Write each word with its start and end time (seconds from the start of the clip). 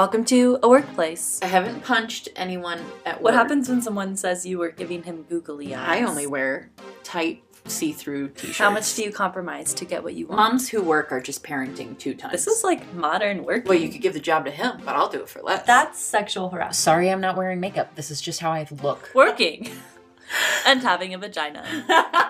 Welcome 0.00 0.24
to 0.24 0.58
a 0.62 0.68
workplace. 0.70 1.40
I 1.42 1.46
haven't 1.48 1.84
punched 1.84 2.30
anyone 2.34 2.80
at 3.04 3.16
work. 3.16 3.22
What 3.22 3.34
happens 3.34 3.68
when 3.68 3.82
someone 3.82 4.16
says 4.16 4.46
you 4.46 4.56
were 4.56 4.70
giving 4.70 5.02
him 5.02 5.24
googly 5.24 5.74
eyes? 5.74 6.00
I 6.00 6.08
only 6.08 6.26
wear 6.26 6.70
tight 7.02 7.44
see-through 7.66 8.30
t-shirts. 8.30 8.56
How 8.56 8.70
much 8.70 8.94
do 8.94 9.02
you 9.02 9.12
compromise 9.12 9.74
to 9.74 9.84
get 9.84 10.02
what 10.02 10.14
you 10.14 10.26
want? 10.26 10.38
Moms 10.38 10.70
who 10.70 10.80
work 10.82 11.12
are 11.12 11.20
just 11.20 11.44
parenting 11.44 11.98
two 11.98 12.14
times. 12.14 12.32
This 12.32 12.46
is 12.46 12.64
like 12.64 12.94
modern 12.94 13.44
work. 13.44 13.66
well, 13.68 13.76
you 13.76 13.90
could 13.90 14.00
give 14.00 14.14
the 14.14 14.20
job 14.20 14.46
to 14.46 14.50
him, 14.50 14.80
but 14.86 14.96
I'll 14.96 15.10
do 15.10 15.20
it 15.20 15.28
for 15.28 15.42
less. 15.42 15.66
That's 15.66 16.00
sexual 16.00 16.48
harassment. 16.48 16.76
sorry, 16.76 17.10
I'm 17.10 17.20
not 17.20 17.36
wearing 17.36 17.60
makeup. 17.60 17.94
This 17.94 18.10
is 18.10 18.22
just 18.22 18.40
how 18.40 18.52
I 18.52 18.66
look. 18.82 19.10
Working 19.14 19.70
and 20.66 20.80
having 20.80 21.12
a 21.12 21.18
vagina. 21.18 21.62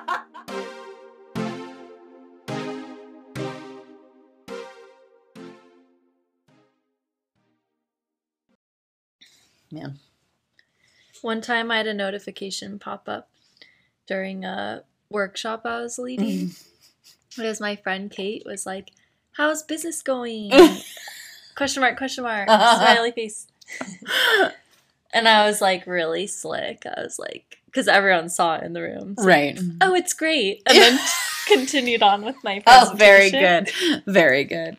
Man, 9.72 9.98
One 11.22 11.40
time 11.40 11.70
I 11.70 11.76
had 11.78 11.86
a 11.86 11.94
notification 11.94 12.78
pop 12.78 13.08
up 13.08 13.30
during 14.06 14.44
a 14.44 14.82
workshop 15.10 15.62
I 15.64 15.80
was 15.80 15.98
leading. 15.98 16.50
Because 17.36 17.60
my 17.60 17.76
friend 17.76 18.10
Kate 18.10 18.42
was 18.44 18.66
like, 18.66 18.90
How's 19.32 19.62
business 19.62 20.02
going? 20.02 20.50
question 21.54 21.80
mark, 21.82 21.96
question 21.96 22.24
mark, 22.24 22.48
smiley 22.48 23.12
face. 23.12 23.46
And 25.12 25.28
I 25.28 25.46
was 25.46 25.60
like 25.60 25.86
really 25.86 26.26
slick. 26.26 26.84
I 26.86 27.00
was 27.02 27.18
like, 27.18 27.58
because 27.66 27.86
everyone 27.88 28.28
saw 28.28 28.56
it 28.56 28.64
in 28.64 28.72
the 28.72 28.82
room. 28.82 29.14
So, 29.18 29.24
right. 29.24 29.58
Oh, 29.80 29.94
it's 29.94 30.12
great. 30.12 30.62
And 30.68 30.76
then 30.78 30.98
continued 31.46 32.02
on 32.02 32.24
with 32.24 32.36
my 32.44 32.60
presentation. 32.60 32.92
Oh, 32.92 32.96
very 32.96 33.30
good. 33.30 33.70
Very 34.06 34.44
good. 34.44 34.76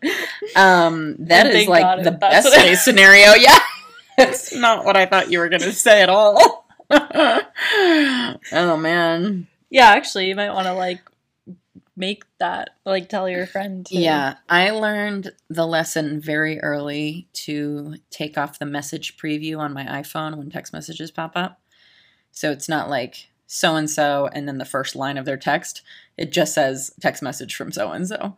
Um, 0.56 1.16
that 1.26 1.46
is 1.46 1.68
like 1.68 1.82
God 1.82 2.04
the 2.04 2.12
best 2.12 2.54
case 2.54 2.82
scenario. 2.82 3.34
Yeah. 3.34 3.58
That's 4.24 4.54
not 4.54 4.84
what 4.84 4.96
I 4.96 5.06
thought 5.06 5.30
you 5.30 5.38
were 5.38 5.48
going 5.48 5.62
to 5.62 5.72
say 5.72 6.02
at 6.02 6.08
all. 6.08 6.66
oh, 6.90 8.76
man. 8.76 9.46
Yeah, 9.70 9.90
actually, 9.90 10.28
you 10.28 10.34
might 10.34 10.52
want 10.52 10.66
to 10.66 10.74
like 10.74 11.00
make 11.96 12.24
that, 12.38 12.70
like 12.84 13.08
tell 13.08 13.28
your 13.28 13.46
friend. 13.46 13.86
To, 13.86 13.96
Yeah, 13.96 14.36
I 14.48 14.70
learned 14.70 15.32
the 15.48 15.66
lesson 15.66 16.20
very 16.20 16.60
early 16.60 17.28
to 17.34 17.96
take 18.10 18.36
off 18.36 18.58
the 18.58 18.66
message 18.66 19.16
preview 19.16 19.58
on 19.58 19.72
my 19.72 19.84
iPhone 19.84 20.36
when 20.36 20.50
text 20.50 20.72
messages 20.72 21.10
pop 21.10 21.32
up. 21.34 21.60
So 22.30 22.50
it's 22.50 22.68
not 22.68 22.88
like 22.88 23.28
so 23.46 23.76
and 23.76 23.88
so 23.88 24.28
and 24.32 24.48
then 24.48 24.58
the 24.58 24.64
first 24.64 24.96
line 24.96 25.18
of 25.18 25.24
their 25.24 25.36
text. 25.36 25.82
It 26.16 26.32
just 26.32 26.54
says 26.54 26.92
text 27.00 27.22
message 27.22 27.54
from 27.54 27.72
so 27.72 27.92
and 27.92 28.08
so. 28.08 28.36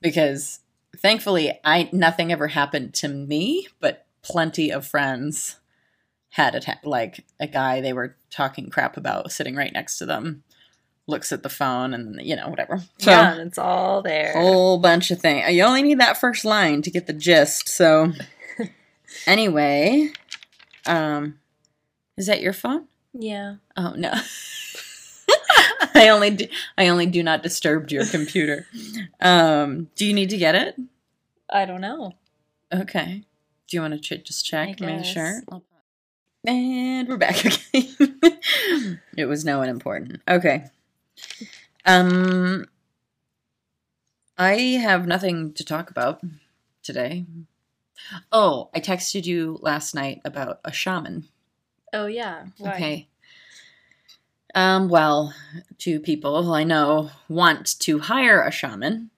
Because 0.00 0.60
thankfully 0.96 1.58
I 1.64 1.88
nothing 1.92 2.32
ever 2.32 2.48
happened 2.48 2.94
to 2.94 3.08
me, 3.08 3.68
but 3.80 4.05
plenty 4.26 4.70
of 4.70 4.86
friends 4.86 5.56
had 6.30 6.54
a 6.54 6.60
ta- 6.60 6.80
like 6.84 7.24
a 7.40 7.46
guy 7.46 7.80
they 7.80 7.92
were 7.92 8.16
talking 8.30 8.68
crap 8.68 8.96
about 8.96 9.32
sitting 9.32 9.54
right 9.54 9.72
next 9.72 9.98
to 9.98 10.06
them 10.06 10.42
looks 11.06 11.30
at 11.32 11.42
the 11.42 11.48
phone 11.48 11.94
and 11.94 12.20
you 12.22 12.36
know 12.36 12.48
whatever. 12.48 12.80
So 12.98 13.10
yeah, 13.10 13.36
it's 13.36 13.58
all 13.58 14.02
there. 14.02 14.32
whole 14.32 14.78
bunch 14.78 15.10
of 15.10 15.20
things. 15.20 15.50
You 15.52 15.62
only 15.62 15.82
need 15.82 16.00
that 16.00 16.18
first 16.18 16.44
line 16.44 16.82
to 16.82 16.90
get 16.90 17.06
the 17.06 17.12
gist. 17.12 17.68
So, 17.68 18.12
anyway, 19.26 20.10
um, 20.86 21.38
is 22.16 22.26
that 22.26 22.40
your 22.40 22.52
phone? 22.52 22.86
Yeah. 23.12 23.56
Oh 23.76 23.94
no, 23.96 24.12
I 25.94 26.08
only 26.08 26.30
do, 26.30 26.46
I 26.76 26.88
only 26.88 27.06
do 27.06 27.22
not 27.22 27.42
disturb 27.42 27.90
your 27.90 28.06
computer. 28.06 28.66
Um, 29.20 29.88
do 29.94 30.04
you 30.04 30.12
need 30.12 30.30
to 30.30 30.36
get 30.36 30.54
it? 30.54 30.76
I 31.48 31.64
don't 31.64 31.80
know. 31.80 32.14
Okay. 32.74 33.22
Do 33.68 33.76
you 33.76 33.80
want 33.80 33.94
to 33.94 34.00
ch- 34.00 34.24
just 34.24 34.44
check, 34.46 34.80
make 34.80 35.04
sure? 35.04 35.42
And 36.46 37.08
we're 37.08 37.16
back 37.16 37.44
again. 37.74 39.00
it 39.16 39.24
was 39.26 39.44
no 39.44 39.58
one 39.58 39.68
important. 39.68 40.22
Okay. 40.28 40.66
Um, 41.84 42.66
I 44.38 44.52
have 44.80 45.06
nothing 45.06 45.52
to 45.54 45.64
talk 45.64 45.90
about 45.90 46.20
today. 46.82 47.24
Oh, 48.30 48.70
I 48.74 48.80
texted 48.80 49.24
you 49.24 49.58
last 49.62 49.94
night 49.94 50.20
about 50.24 50.60
a 50.64 50.72
shaman. 50.72 51.26
Oh 51.92 52.06
yeah. 52.06 52.46
Why? 52.58 52.74
Okay. 52.74 53.08
Um, 54.54 54.88
well, 54.88 55.34
two 55.78 55.98
people 56.00 56.52
I 56.54 56.62
know 56.64 57.10
want 57.28 57.78
to 57.80 57.98
hire 57.98 58.42
a 58.42 58.50
shaman. 58.50 59.10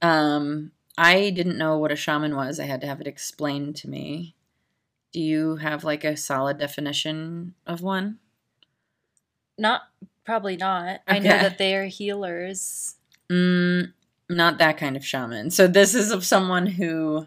Um, 0.00 0.70
I 0.98 1.30
didn't 1.30 1.58
know 1.58 1.78
what 1.78 1.92
a 1.92 1.96
shaman 1.96 2.36
was. 2.36 2.60
I 2.60 2.64
had 2.64 2.80
to 2.82 2.86
have 2.86 3.00
it 3.00 3.06
explained 3.06 3.76
to 3.76 3.88
me. 3.88 4.34
Do 5.12 5.20
you 5.20 5.56
have 5.56 5.84
like 5.84 6.04
a 6.04 6.16
solid 6.16 6.58
definition 6.58 7.54
of 7.66 7.80
one? 7.82 8.18
Not 9.58 9.82
probably 10.24 10.56
not. 10.56 11.00
I 11.06 11.18
know 11.18 11.30
that 11.30 11.58
they 11.58 11.74
are 11.74 11.86
healers. 11.86 12.96
Mm, 13.28 13.92
not 14.28 14.58
that 14.58 14.78
kind 14.78 14.96
of 14.96 15.04
shaman. 15.04 15.50
So 15.50 15.66
this 15.66 15.94
is 15.94 16.10
of 16.10 16.24
someone 16.24 16.66
who 16.66 17.26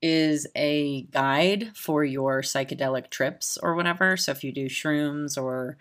is 0.00 0.48
a 0.56 1.02
guide 1.02 1.70
for 1.74 2.04
your 2.04 2.42
psychedelic 2.42 3.08
trips 3.10 3.56
or 3.62 3.74
whatever. 3.74 4.16
So 4.16 4.32
if 4.32 4.42
you 4.42 4.52
do 4.52 4.66
shrooms 4.66 5.40
or 5.40 5.76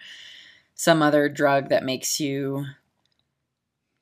some 0.75 1.01
other 1.01 1.27
drug 1.27 1.69
that 1.69 1.83
makes 1.83 2.19
you, 2.19 2.65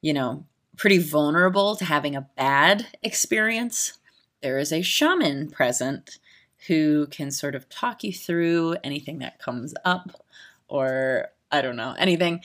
you 0.02 0.14
know, 0.14 0.46
pretty 0.80 0.98
vulnerable 0.98 1.76
to 1.76 1.84
having 1.84 2.16
a 2.16 2.28
bad 2.38 2.88
experience, 3.04 4.00
there 4.42 4.58
is 4.58 4.72
a 4.72 4.82
shaman 4.82 5.50
present 5.50 6.20
who 6.68 7.06
can 7.08 7.30
sort 7.32 7.54
of 7.54 7.68
talk 7.70 8.02
you 8.04 8.14
through 8.14 8.78
anything 8.82 9.20
that 9.20 9.40
comes 9.40 9.74
up 9.84 10.24
or 10.70 11.28
I 11.52 11.62
don't 11.62 11.76
know, 11.76 11.96
anything 11.98 12.42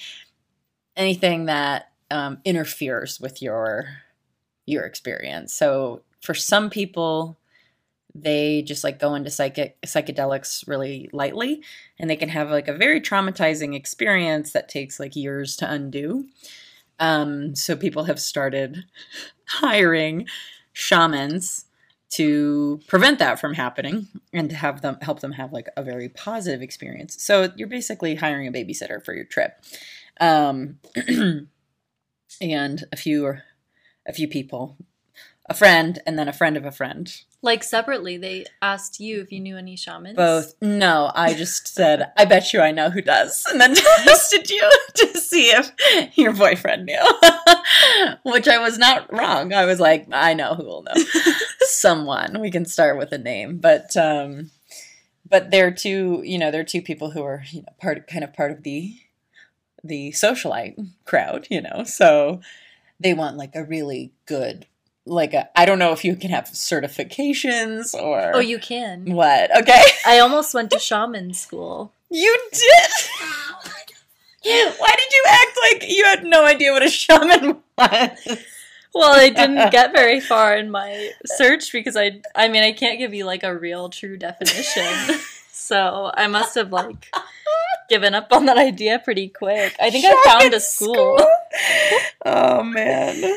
anything 0.97 1.47
that 1.47 1.93
um, 2.11 2.39
interferes 2.45 3.21
with 3.21 3.41
your 3.41 3.87
your 4.67 4.83
experience. 4.83 5.53
So 5.55 6.03
for 6.21 6.35
some 6.35 6.71
people, 6.71 7.39
they 8.17 8.63
just 8.63 8.83
like 8.83 8.99
go 8.99 9.15
into 9.15 9.31
psychic 9.31 9.81
psychedelics 9.83 10.67
really 10.67 11.09
lightly, 11.13 11.63
and 12.01 12.11
they 12.11 12.17
can 12.17 12.31
have 12.31 12.51
like 12.51 12.67
a 12.67 12.75
very 12.75 13.01
traumatizing 13.01 13.77
experience 13.77 14.53
that 14.53 14.69
takes 14.69 14.99
like 14.99 15.15
years 15.15 15.55
to 15.57 15.71
undo. 15.71 16.27
Um, 16.99 17.55
so 17.55 17.77
people 17.77 18.05
have 18.05 18.21
started 18.21 18.85
hiring 19.47 20.27
shamans 20.73 21.67
to 22.11 22.81
prevent 22.87 23.19
that 23.19 23.41
from 23.41 23.55
happening 23.55 24.07
and 24.33 24.49
to 24.49 24.57
have 24.57 24.83
them 24.83 24.97
help 25.03 25.21
them 25.21 25.33
have 25.33 25.53
like 25.53 25.69
a 25.77 25.83
very 25.83 26.09
positive 26.09 26.63
experience. 26.63 27.21
So 27.23 27.53
you're 27.57 27.69
basically 27.69 28.15
hiring 28.15 28.47
a 28.47 28.53
babysitter 28.53 29.05
for 29.05 29.15
your 29.15 29.25
trip. 29.25 29.61
Um, 30.21 30.79
and 32.41 32.85
a 32.93 32.97
few 32.97 33.39
a 34.07 34.13
few 34.13 34.29
people 34.29 34.77
a 35.47 35.55
friend 35.55 36.01
and 36.07 36.19
then 36.19 36.29
a 36.29 36.33
friend 36.33 36.57
of 36.57 36.65
a 36.65 36.73
friend 36.73 37.23
Like 37.45 37.63
separately, 37.63 38.17
they 38.17 38.47
asked 38.63 39.01
you 39.01 39.21
if 39.21 39.31
you 39.31 39.39
knew 39.39 39.59
any 39.59 39.77
shamans. 39.77 40.17
both. 40.17 40.55
No 40.63 41.13
i 41.15 41.35
just 41.35 41.69
said 41.69 42.11
i 42.17 42.25
bet 42.25 42.55
you 42.55 42.61
i 42.61 42.71
know 42.71 42.89
who 42.89 43.03
does. 43.03 43.45
And 43.51 43.61
then 43.61 43.75
tested 44.05 44.49
you 44.49 44.71
to 44.95 45.19
see 45.19 45.51
if 45.51 45.71
your 46.17 46.33
boyfriend 46.33 46.87
knew. 46.87 47.05
Which 48.25 48.49
i 48.49 48.57
was 48.59 48.79
not 48.79 49.13
wrong. 49.13 49.53
I 49.53 49.67
was 49.67 49.79
like 49.79 50.07
i 50.11 50.33
know 50.33 50.55
who 50.55 50.65
will 50.65 50.85
know. 50.85 50.95
Someone. 51.61 52.41
We 52.41 52.51
can 52.51 52.65
start 52.65 52.97
with 52.97 53.13
a 53.13 53.19
name. 53.19 53.59
But 53.59 53.95
um 53.95 54.51
but 55.29 55.51
they're 55.51 55.71
two 55.71 56.23
you 56.25 56.39
know 56.39 56.51
they're 56.51 56.65
two 56.65 56.81
people 56.81 57.11
who 57.11 57.23
are 57.23 57.43
you 57.51 57.61
know 57.61 57.73
part 57.79 58.07
kind 58.07 58.25
of 58.25 58.33
part 58.33 58.53
of 58.53 58.63
the 58.63 58.97
the 59.83 60.13
socialite 60.13 60.77
crowd 61.05 61.47
you 61.51 61.61
know? 61.61 61.85
So 61.85 62.41
they 62.99 63.13
want 63.13 63.37
like 63.37 63.55
a 63.55 63.65
really 63.65 64.13
good 64.25 64.67
like 65.07 65.35
a 65.35 65.49
i 65.59 65.65
don't 65.67 65.79
know 65.79 65.93
if 65.93 66.05
you 66.05 66.17
can 66.17 66.31
have 66.31 66.45
certifications 66.47 67.95
or 67.95 68.33
Oh, 68.35 68.41
you 68.41 68.59
can. 68.59 69.05
what 69.13 69.55
okay 69.59 69.83
I 70.07 70.19
almost 70.21 70.55
went 70.55 70.71
to 70.71 70.79
shaman 70.79 71.35
school. 71.35 71.93
you 72.11 72.37
did 72.53 72.91
why 74.79 74.91
did 74.97 75.13
you 75.13 75.25
act 75.29 75.59
like 75.73 75.91
you 75.91 76.05
had 76.05 76.25
no 76.25 76.45
idea 76.45 76.73
what 76.73 76.83
a 76.83 76.91
shaman 76.91 77.57
was 77.79 78.39
Well, 78.95 79.13
I 79.19 79.29
didn't 79.31 79.71
get 79.79 79.93
very 79.93 80.21
far 80.21 80.57
in 80.57 80.71
my 80.71 81.11
search 81.27 81.73
because 81.73 81.97
I 81.97 82.21
I 82.37 82.47
mean, 82.49 82.63
I 82.63 82.73
can't 82.73 82.99
give 82.99 83.13
you 83.13 83.25
like 83.25 83.43
a 83.43 83.53
real 83.57 83.89
true 83.89 84.17
definition. 84.17 85.19
so, 85.53 86.13
I 86.15 86.29
must 86.29 86.55
have 86.55 86.71
like 86.71 87.13
given 87.91 88.15
up 88.15 88.29
on 88.33 88.47
that 88.47 88.57
idea 88.57 89.01
pretty 89.01 89.29
quick. 89.31 89.75
I 89.81 89.91
think 89.91 90.05
I 90.07 90.13
found 90.25 90.43
Shaman 90.43 90.55
a 90.55 90.61
school. 90.61 91.19
oh 92.25 92.63
man 92.63 93.37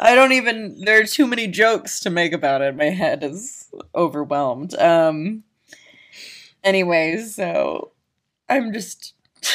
i 0.00 0.14
don't 0.14 0.32
even 0.32 0.80
there 0.84 1.00
are 1.00 1.06
too 1.06 1.26
many 1.26 1.46
jokes 1.46 2.00
to 2.00 2.10
make 2.10 2.32
about 2.32 2.62
it 2.62 2.76
my 2.76 2.90
head 2.90 3.22
is 3.22 3.68
overwhelmed 3.94 4.74
um 4.78 5.42
anyways 6.64 7.34
so 7.34 7.92
i'm 8.48 8.72
just 8.72 9.14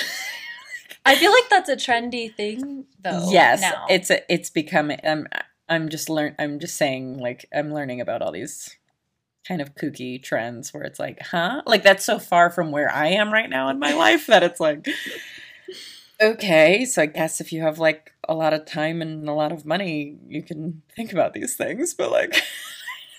I 1.03 1.15
feel 1.15 1.31
like 1.31 1.49
that's 1.49 1.69
a 1.69 1.75
trendy 1.75 2.33
thing 2.33 2.85
though. 3.03 3.31
yes 3.31 3.61
now. 3.61 3.85
it's 3.89 4.11
a, 4.11 4.21
it's 4.31 4.49
becoming 4.49 4.99
i'm 5.03 5.27
i'm 5.67 5.89
just 5.89 6.09
learn 6.09 6.35
i'm 6.38 6.59
just 6.59 6.75
saying 6.75 7.17
like 7.17 7.45
i'm 7.53 7.73
learning 7.73 8.01
about 8.01 8.21
all 8.21 8.31
these 8.31 8.77
kind 9.47 9.61
of 9.61 9.75
kooky 9.75 10.21
trends 10.21 10.73
where 10.73 10.83
it's 10.83 10.99
like, 10.99 11.19
huh? 11.21 11.61
Like 11.65 11.83
that's 11.83 12.05
so 12.05 12.19
far 12.19 12.49
from 12.49 12.71
where 12.71 12.91
I 12.91 13.07
am 13.07 13.33
right 13.33 13.49
now 13.49 13.69
in 13.69 13.79
my 13.79 13.94
life 13.94 14.27
that 14.27 14.44
it's 14.44 14.59
like 14.59 14.87
okay, 16.21 16.85
so 16.85 17.01
I 17.01 17.06
guess 17.07 17.41
if 17.41 17.51
you 17.51 17.62
have 17.62 17.79
like 17.79 18.13
a 18.27 18.33
lot 18.33 18.53
of 18.53 18.65
time 18.65 19.01
and 19.01 19.27
a 19.27 19.33
lot 19.33 19.51
of 19.51 19.65
money, 19.65 20.18
you 20.27 20.44
can 20.44 20.81
think 20.95 21.12
about 21.13 21.33
these 21.33 21.56
things, 21.56 21.94
but 21.94 22.12
like 22.12 22.41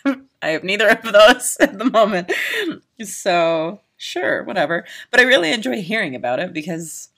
I 0.42 0.48
have 0.48 0.64
neither 0.64 0.88
of 0.88 1.02
those 1.02 1.56
at 1.60 1.78
the 1.78 1.84
moment. 1.90 2.32
So, 3.02 3.80
sure, 3.96 4.44
whatever. 4.44 4.84
But 5.10 5.20
I 5.20 5.24
really 5.24 5.52
enjoy 5.52 5.82
hearing 5.82 6.14
about 6.14 6.40
it 6.40 6.52
because 6.52 7.08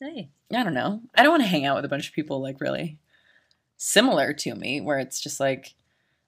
Hey. 0.00 0.30
I 0.52 0.64
don't 0.64 0.74
know. 0.74 1.00
I 1.14 1.22
don't 1.22 1.30
want 1.30 1.42
to 1.44 1.48
hang 1.48 1.64
out 1.64 1.76
with 1.76 1.84
a 1.84 1.88
bunch 1.88 2.08
of 2.08 2.14
people 2.14 2.42
like 2.42 2.60
really 2.60 2.98
similar 3.76 4.32
to 4.34 4.54
me 4.54 4.80
where 4.80 4.98
it's 4.98 5.20
just 5.20 5.40
like 5.40 5.74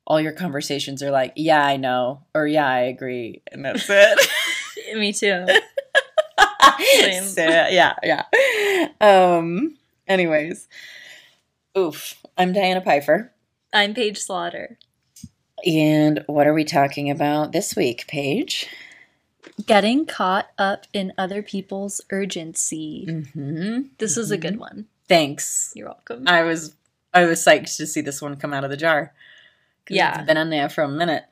all 0.06 0.20
your 0.20 0.32
conversations 0.32 1.02
are 1.02 1.10
like, 1.10 1.32
yeah, 1.36 1.64
I 1.64 1.76
know, 1.76 2.22
or 2.34 2.46
yeah, 2.46 2.66
I 2.68 2.80
agree, 2.80 3.42
and 3.50 3.64
that's 3.64 3.86
it. 3.88 4.30
Me 4.94 5.12
too. 5.12 5.46
Same. 7.00 7.24
So, 7.24 7.44
yeah, 7.44 7.94
yeah. 8.02 8.24
Um 9.04 9.76
anyways. 10.08 10.66
Oof. 11.76 12.14
I'm 12.38 12.54
Diana 12.54 12.80
Pfeiffer. 12.80 13.32
I'm 13.70 13.92
Paige 13.92 14.18
Slaughter. 14.18 14.78
And 15.66 16.24
what 16.26 16.46
are 16.46 16.54
we 16.54 16.64
talking 16.64 17.10
about 17.10 17.52
this 17.52 17.76
week, 17.76 18.06
Paige? 18.08 18.66
Getting 19.66 20.06
caught 20.06 20.48
up 20.56 20.86
in 20.94 21.12
other 21.18 21.42
people's 21.42 22.00
urgency. 22.10 23.04
Mm-hmm. 23.06 23.88
This 23.98 24.16
is 24.16 24.30
a 24.30 24.38
good 24.38 24.58
one. 24.58 24.86
Thanks. 25.06 25.72
You're 25.74 25.88
welcome. 25.88 26.24
I 26.26 26.42
was 26.44 26.74
I 27.12 27.26
was 27.26 27.44
psyched 27.44 27.76
to 27.76 27.86
see 27.86 28.00
this 28.00 28.22
one 28.22 28.36
come 28.36 28.54
out 28.54 28.64
of 28.64 28.70
the 28.70 28.76
jar. 28.76 29.12
Yeah. 29.90 30.16
It's 30.16 30.26
been 30.26 30.38
on 30.38 30.48
there 30.48 30.70
for 30.70 30.82
a 30.82 30.88
minute. 30.88 31.24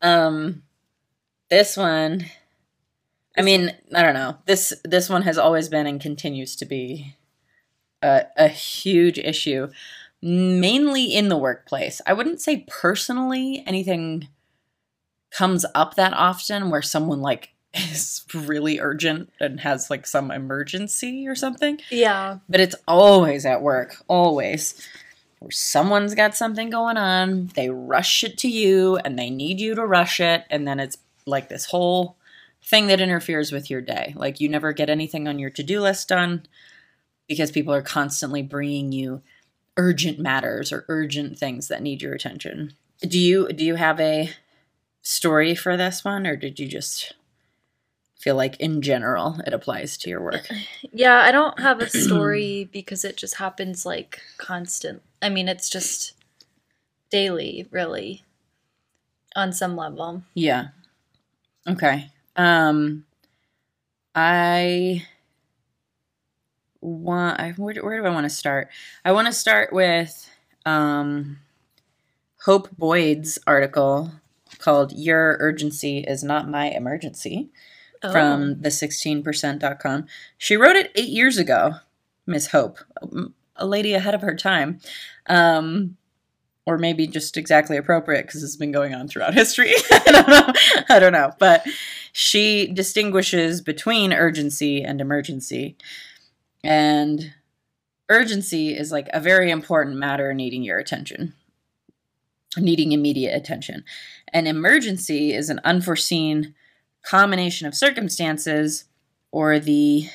Um 0.00 0.62
this 1.50 1.76
one 1.76 2.26
I 3.36 3.42
mean, 3.42 3.74
I 3.94 4.02
don't 4.02 4.14
know. 4.14 4.38
This 4.46 4.72
this 4.84 5.08
one 5.08 5.22
has 5.22 5.38
always 5.38 5.68
been 5.68 5.86
and 5.86 6.00
continues 6.00 6.56
to 6.56 6.64
be 6.64 7.16
a, 8.02 8.24
a 8.36 8.48
huge 8.48 9.18
issue, 9.18 9.68
mainly 10.22 11.14
in 11.14 11.28
the 11.28 11.36
workplace. 11.36 12.00
I 12.06 12.12
wouldn't 12.12 12.40
say 12.40 12.64
personally 12.68 13.62
anything 13.66 14.28
comes 15.30 15.66
up 15.74 15.94
that 15.96 16.14
often 16.14 16.70
where 16.70 16.82
someone 16.82 17.20
like 17.20 17.50
is 17.74 18.24
really 18.32 18.80
urgent 18.80 19.30
and 19.38 19.60
has 19.60 19.90
like 19.90 20.06
some 20.06 20.30
emergency 20.30 21.28
or 21.28 21.34
something 21.34 21.78
yeah. 21.90 22.38
but 22.48 22.60
it's 22.60 22.76
always 22.88 23.44
at 23.44 23.60
work, 23.60 23.96
always. 24.08 24.86
Where 25.40 25.50
someone's 25.50 26.14
got 26.14 26.34
something 26.34 26.70
going 26.70 26.96
on, 26.96 27.48
they 27.54 27.68
rush 27.68 28.24
it 28.24 28.38
to 28.38 28.48
you 28.48 28.96
and 28.96 29.18
they 29.18 29.28
need 29.28 29.60
you 29.60 29.74
to 29.74 29.84
rush 29.84 30.18
it, 30.18 30.44
and 30.48 30.66
then 30.66 30.80
it's 30.80 30.96
like 31.26 31.50
this 31.50 31.66
whole 31.66 32.16
thing 32.66 32.88
that 32.88 33.00
interferes 33.00 33.52
with 33.52 33.70
your 33.70 33.80
day. 33.80 34.12
Like 34.16 34.40
you 34.40 34.48
never 34.48 34.72
get 34.72 34.90
anything 34.90 35.28
on 35.28 35.38
your 35.38 35.50
to 35.50 35.62
do 35.62 35.80
list 35.80 36.08
done 36.08 36.46
because 37.28 37.50
people 37.50 37.72
are 37.72 37.82
constantly 37.82 38.42
bringing 38.42 38.92
you 38.92 39.22
urgent 39.76 40.18
matters 40.18 40.72
or 40.72 40.84
urgent 40.88 41.38
things 41.38 41.68
that 41.68 41.82
need 41.82 42.02
your 42.02 42.14
attention. 42.14 42.74
Do 43.00 43.18
you 43.18 43.48
do 43.52 43.64
you 43.64 43.76
have 43.76 44.00
a 44.00 44.30
story 45.02 45.54
for 45.54 45.76
this 45.76 46.04
one 46.04 46.26
or 46.26 46.34
did 46.34 46.58
you 46.58 46.66
just 46.66 47.14
feel 48.18 48.34
like 48.34 48.58
in 48.58 48.82
general 48.82 49.40
it 49.46 49.52
applies 49.54 49.96
to 49.98 50.10
your 50.10 50.22
work? 50.22 50.48
Yeah, 50.92 51.20
I 51.20 51.30
don't 51.30 51.60
have 51.60 51.80
a 51.80 51.90
story 51.90 52.64
because 52.72 53.04
it 53.04 53.16
just 53.16 53.36
happens 53.36 53.84
like 53.84 54.20
constant. 54.38 55.02
I 55.20 55.28
mean, 55.28 55.46
it's 55.46 55.68
just 55.68 56.14
daily, 57.10 57.66
really, 57.70 58.24
on 59.34 59.52
some 59.52 59.76
level. 59.76 60.22
Yeah. 60.32 60.68
Okay. 61.68 62.10
Um 62.36 63.04
I 64.14 65.04
want 66.80 67.40
I 67.40 67.52
where, 67.52 67.74
where 67.82 68.00
do 68.00 68.06
I 68.06 68.10
want 68.10 68.24
to 68.24 68.30
start? 68.30 68.68
I 69.04 69.12
want 69.12 69.26
to 69.26 69.32
start 69.32 69.72
with 69.72 70.30
um 70.64 71.38
Hope 72.44 72.70
Boyd's 72.76 73.38
article 73.46 74.12
called 74.58 74.92
Your 74.92 75.36
Urgency 75.40 75.98
is 75.98 76.22
Not 76.22 76.48
My 76.48 76.66
Emergency 76.70 77.48
Oh. 78.02 78.12
from 78.12 78.60
the 78.60 78.68
16%.com. 78.68 80.06
She 80.36 80.54
wrote 80.54 80.76
it 80.76 80.92
8 80.94 81.08
years 81.08 81.38
ago, 81.38 81.76
Miss 82.26 82.48
Hope, 82.48 82.78
um, 83.00 83.32
a 83.56 83.66
lady 83.66 83.94
ahead 83.94 84.14
of 84.14 84.20
her 84.20 84.34
time. 84.36 84.80
Um 85.26 85.96
or 86.66 86.76
maybe 86.78 87.06
just 87.06 87.36
exactly 87.36 87.76
appropriate 87.76 88.26
because 88.26 88.42
it's 88.42 88.56
been 88.56 88.72
going 88.72 88.92
on 88.94 89.06
throughout 89.08 89.34
history. 89.34 89.72
I 89.92 90.02
don't 90.12 90.28
know. 90.28 90.52
I 90.90 90.98
don't 90.98 91.12
know. 91.12 91.30
But 91.38 91.64
she 92.18 92.66
distinguishes 92.68 93.60
between 93.60 94.10
urgency 94.10 94.82
and 94.82 95.02
emergency. 95.02 95.76
And 96.64 97.34
urgency 98.08 98.74
is 98.74 98.90
like 98.90 99.06
a 99.12 99.20
very 99.20 99.50
important 99.50 99.96
matter 99.96 100.32
needing 100.32 100.62
your 100.62 100.78
attention, 100.78 101.34
needing 102.56 102.92
immediate 102.92 103.36
attention. 103.36 103.84
And 104.32 104.48
emergency 104.48 105.34
is 105.34 105.50
an 105.50 105.60
unforeseen 105.62 106.54
combination 107.04 107.66
of 107.66 107.74
circumstances 107.74 108.84
or 109.30 109.58
the 109.58 110.08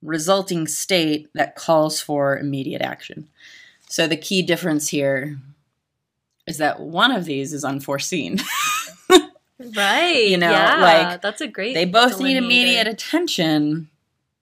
resulting 0.00 0.66
state 0.66 1.28
that 1.34 1.56
calls 1.56 2.00
for 2.00 2.38
immediate 2.38 2.80
action. 2.80 3.28
So 3.90 4.06
the 4.06 4.16
key 4.16 4.40
difference 4.40 4.88
here 4.88 5.36
is 6.46 6.56
that 6.56 6.80
one 6.80 7.10
of 7.10 7.26
these 7.26 7.52
is 7.52 7.64
unforeseen. 7.64 8.38
right. 9.74 10.26
you 10.28 10.36
know, 10.36 10.50
yeah, 10.50 10.76
like, 10.76 11.22
that's 11.22 11.40
a 11.40 11.48
great. 11.48 11.74
they 11.74 11.84
both 11.84 12.20
need 12.20 12.36
immediate 12.36 12.86
attention. 12.88 13.88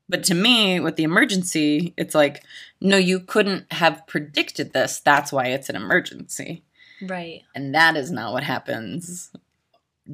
But 0.08 0.24
to 0.24 0.34
me, 0.34 0.78
with 0.80 0.96
the 0.96 1.04
emergency, 1.04 1.94
it's 1.96 2.14
like, 2.14 2.42
no, 2.80 2.96
you 2.96 3.20
couldn't 3.20 3.72
have 3.72 4.06
predicted 4.06 4.72
this. 4.72 5.00
That's 5.00 5.32
why 5.32 5.46
it's 5.46 5.69
an 5.69 5.76
emergency. 5.76 6.64
Right. 7.00 7.42
And 7.54 7.74
that 7.74 7.96
is 7.96 8.10
not 8.10 8.32
what 8.32 8.42
happens 8.44 9.30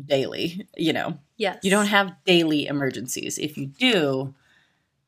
daily. 0.06 0.66
You 0.76 0.92
know, 0.92 1.18
Yes. 1.36 1.58
you 1.62 1.70
don't 1.70 1.86
have 1.86 2.12
daily 2.24 2.66
emergencies. 2.66 3.38
If 3.38 3.56
you 3.56 3.66
do, 3.66 4.34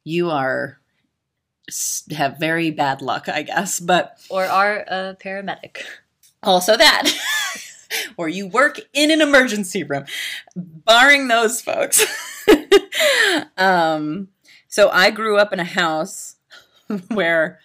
you 0.04 0.30
are 0.30 0.78
have 2.10 2.38
very 2.38 2.70
bad 2.70 3.00
luck, 3.00 3.28
I 3.28 3.42
guess. 3.42 3.78
But 3.78 4.18
or 4.28 4.44
are 4.44 4.78
a 4.88 5.16
paramedic. 5.22 5.82
also 6.42 6.76
that 6.76 7.04
or 8.16 8.28
you 8.28 8.46
work 8.46 8.80
in 8.92 9.10
an 9.10 9.20
emergency 9.20 9.82
room 9.82 10.04
barring 10.56 11.28
those 11.28 11.60
folks. 11.60 12.04
Um 13.56 14.28
so 14.68 14.88
i 14.90 15.10
grew 15.10 15.36
up 15.36 15.52
in 15.52 15.60
a 15.60 15.64
house 15.64 16.36
where 17.08 17.60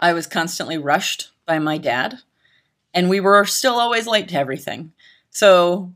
i 0.00 0.12
was 0.12 0.26
constantly 0.26 0.76
rushed 0.76 1.30
by 1.46 1.58
my 1.58 1.78
dad 1.78 2.18
and 2.92 3.08
we 3.08 3.20
were 3.20 3.44
still 3.44 3.74
always 3.74 4.06
late 4.06 4.28
to 4.28 4.38
everything. 4.38 4.92
So 5.30 5.92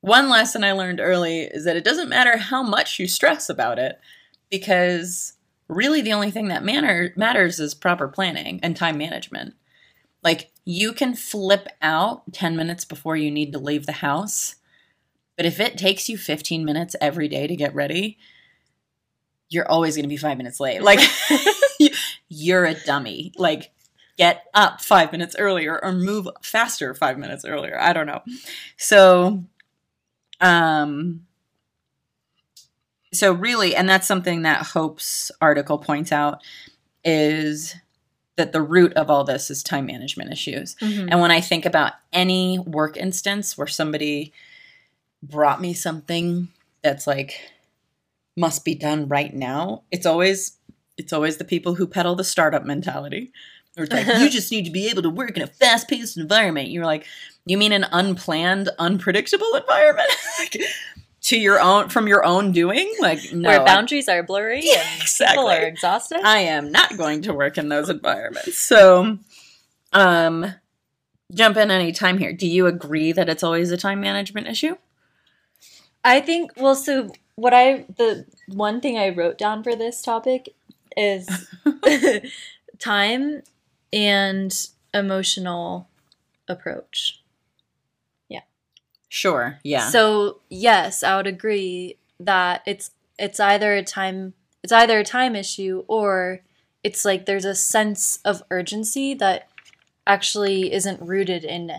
one 0.00 0.28
lesson 0.28 0.62
i 0.64 0.72
learned 0.72 1.00
early 1.00 1.42
is 1.42 1.64
that 1.64 1.76
it 1.76 1.84
doesn't 1.84 2.08
matter 2.08 2.36
how 2.36 2.62
much 2.62 2.98
you 2.98 3.06
stress 3.08 3.48
about 3.48 3.78
it 3.78 3.98
because 4.50 5.34
really 5.68 6.00
the 6.02 6.12
only 6.12 6.30
thing 6.30 6.48
that 6.48 6.64
matter- 6.64 7.12
matters 7.16 7.58
is 7.58 7.74
proper 7.74 8.08
planning 8.08 8.60
and 8.62 8.76
time 8.76 8.98
management. 8.98 9.54
Like 10.22 10.50
you 10.64 10.92
can 10.92 11.14
flip 11.14 11.68
out 11.82 12.32
10 12.32 12.56
minutes 12.56 12.84
before 12.84 13.16
you 13.16 13.30
need 13.30 13.52
to 13.52 13.58
leave 13.58 13.86
the 13.86 13.92
house. 13.92 14.56
But 15.36 15.46
if 15.46 15.60
it 15.60 15.76
takes 15.76 16.08
you 16.08 16.16
15 16.16 16.64
minutes 16.64 16.96
every 17.00 17.28
day 17.28 17.46
to 17.46 17.56
get 17.56 17.74
ready, 17.74 18.18
you're 19.50 19.68
always 19.68 19.94
going 19.94 20.04
to 20.04 20.08
be 20.08 20.16
5 20.16 20.38
minutes 20.38 20.60
late. 20.60 20.82
Like 20.82 21.00
you're 22.28 22.64
a 22.64 22.74
dummy. 22.74 23.32
Like 23.36 23.72
get 24.16 24.44
up 24.54 24.80
5 24.80 25.12
minutes 25.12 25.36
earlier 25.38 25.82
or 25.82 25.92
move 25.92 26.28
faster 26.42 26.94
5 26.94 27.18
minutes 27.18 27.44
earlier. 27.44 27.78
I 27.78 27.92
don't 27.92 28.06
know. 28.06 28.22
So 28.76 29.44
um 30.40 31.26
so 33.12 33.32
really 33.32 33.76
and 33.76 33.88
that's 33.88 34.06
something 34.06 34.42
that 34.42 34.66
Hope's 34.66 35.30
article 35.40 35.78
points 35.78 36.10
out 36.10 36.42
is 37.04 37.76
that 38.36 38.52
the 38.52 38.62
root 38.62 38.92
of 38.94 39.10
all 39.10 39.24
this 39.24 39.50
is 39.50 39.62
time 39.62 39.86
management 39.86 40.32
issues. 40.32 40.74
Mhm. 40.76 41.08
And 41.10 41.20
when 41.20 41.30
I 41.30 41.40
think 41.40 41.64
about 41.64 41.92
any 42.12 42.58
work 42.58 42.96
instance 42.96 43.56
where 43.56 43.66
somebody 43.66 44.32
brought 45.22 45.60
me 45.60 45.72
something 45.72 46.48
that's 46.82 47.06
like 47.06 47.40
must 48.36 48.64
be 48.64 48.74
done 48.74 49.08
right 49.08 49.32
now, 49.32 49.82
it's 49.90 50.06
always 50.06 50.58
it's 50.96 51.12
always 51.12 51.36
the 51.38 51.44
people 51.44 51.74
who 51.74 51.86
peddle 51.86 52.14
the 52.14 52.24
startup 52.24 52.64
mentality. 52.64 53.32
Or 53.76 53.84
it's 53.84 53.92
like 53.92 54.06
you 54.18 54.30
just 54.30 54.50
need 54.52 54.64
to 54.64 54.70
be 54.70 54.88
able 54.88 55.02
to 55.02 55.10
work 55.10 55.36
in 55.36 55.42
a 55.42 55.46
fast-paced 55.48 56.16
environment. 56.16 56.70
You're 56.70 56.84
like, 56.86 57.06
you 57.46 57.58
mean 57.58 57.72
an 57.72 57.86
unplanned, 57.90 58.68
unpredictable 58.78 59.52
environment? 59.54 60.08
like, 60.38 60.56
to 61.24 61.38
your 61.38 61.60
own 61.60 61.88
from 61.88 62.06
your 62.06 62.24
own 62.24 62.52
doing? 62.52 62.92
Like 63.00 63.32
no. 63.32 63.48
Where 63.48 63.60
I- 63.60 63.64
boundaries 63.64 64.08
are 64.08 64.22
blurry 64.22 64.60
Yeah, 64.62 64.82
and 64.92 65.02
exactly. 65.02 65.36
people 65.36 65.50
are 65.50 65.62
exhausted. 65.66 66.20
I 66.24 66.40
am 66.40 66.70
not 66.72 66.96
going 66.96 67.22
to 67.22 67.34
work 67.34 67.58
in 67.58 67.68
those 67.68 67.88
environments. 67.90 68.58
So, 68.58 69.18
um, 69.92 70.54
jump 71.32 71.56
in 71.56 71.70
any 71.70 71.92
time 71.92 72.18
here. 72.18 72.32
Do 72.32 72.46
you 72.46 72.66
agree 72.66 73.12
that 73.12 73.28
it's 73.28 73.42
always 73.42 73.70
a 73.70 73.76
time 73.76 74.00
management 74.00 74.46
issue? 74.48 74.76
I 76.04 76.20
think 76.20 76.52
well 76.56 76.74
so 76.76 77.10
what 77.36 77.54
I 77.54 77.86
the 77.96 78.26
one 78.48 78.80
thing 78.80 78.98
I 78.98 79.08
wrote 79.08 79.38
down 79.38 79.62
for 79.62 79.74
this 79.74 80.02
topic 80.02 80.54
is 80.96 81.26
time 82.78 83.42
and 83.92 84.54
emotional 84.92 85.88
approach. 86.48 87.22
Sure. 89.14 89.60
Yeah. 89.62 89.90
So 89.90 90.40
yes, 90.48 91.04
I 91.04 91.16
would 91.16 91.28
agree 91.28 91.98
that 92.18 92.62
it's 92.66 92.90
it's 93.16 93.38
either 93.38 93.72
a 93.74 93.84
time 93.84 94.34
it's 94.64 94.72
either 94.72 94.98
a 94.98 95.04
time 95.04 95.36
issue 95.36 95.84
or 95.86 96.40
it's 96.82 97.04
like 97.04 97.24
there's 97.24 97.44
a 97.44 97.54
sense 97.54 98.18
of 98.24 98.42
urgency 98.50 99.14
that 99.14 99.46
actually 100.04 100.72
isn't 100.72 101.00
rooted 101.00 101.44
in 101.44 101.70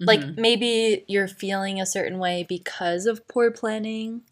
like 0.00 0.20
Mhm. 0.20 0.38
maybe 0.38 1.04
you're 1.08 1.28
feeling 1.28 1.78
a 1.78 1.84
certain 1.84 2.18
way 2.18 2.42
because 2.48 3.04
of 3.04 3.28
poor 3.28 3.50
planning 3.50 4.22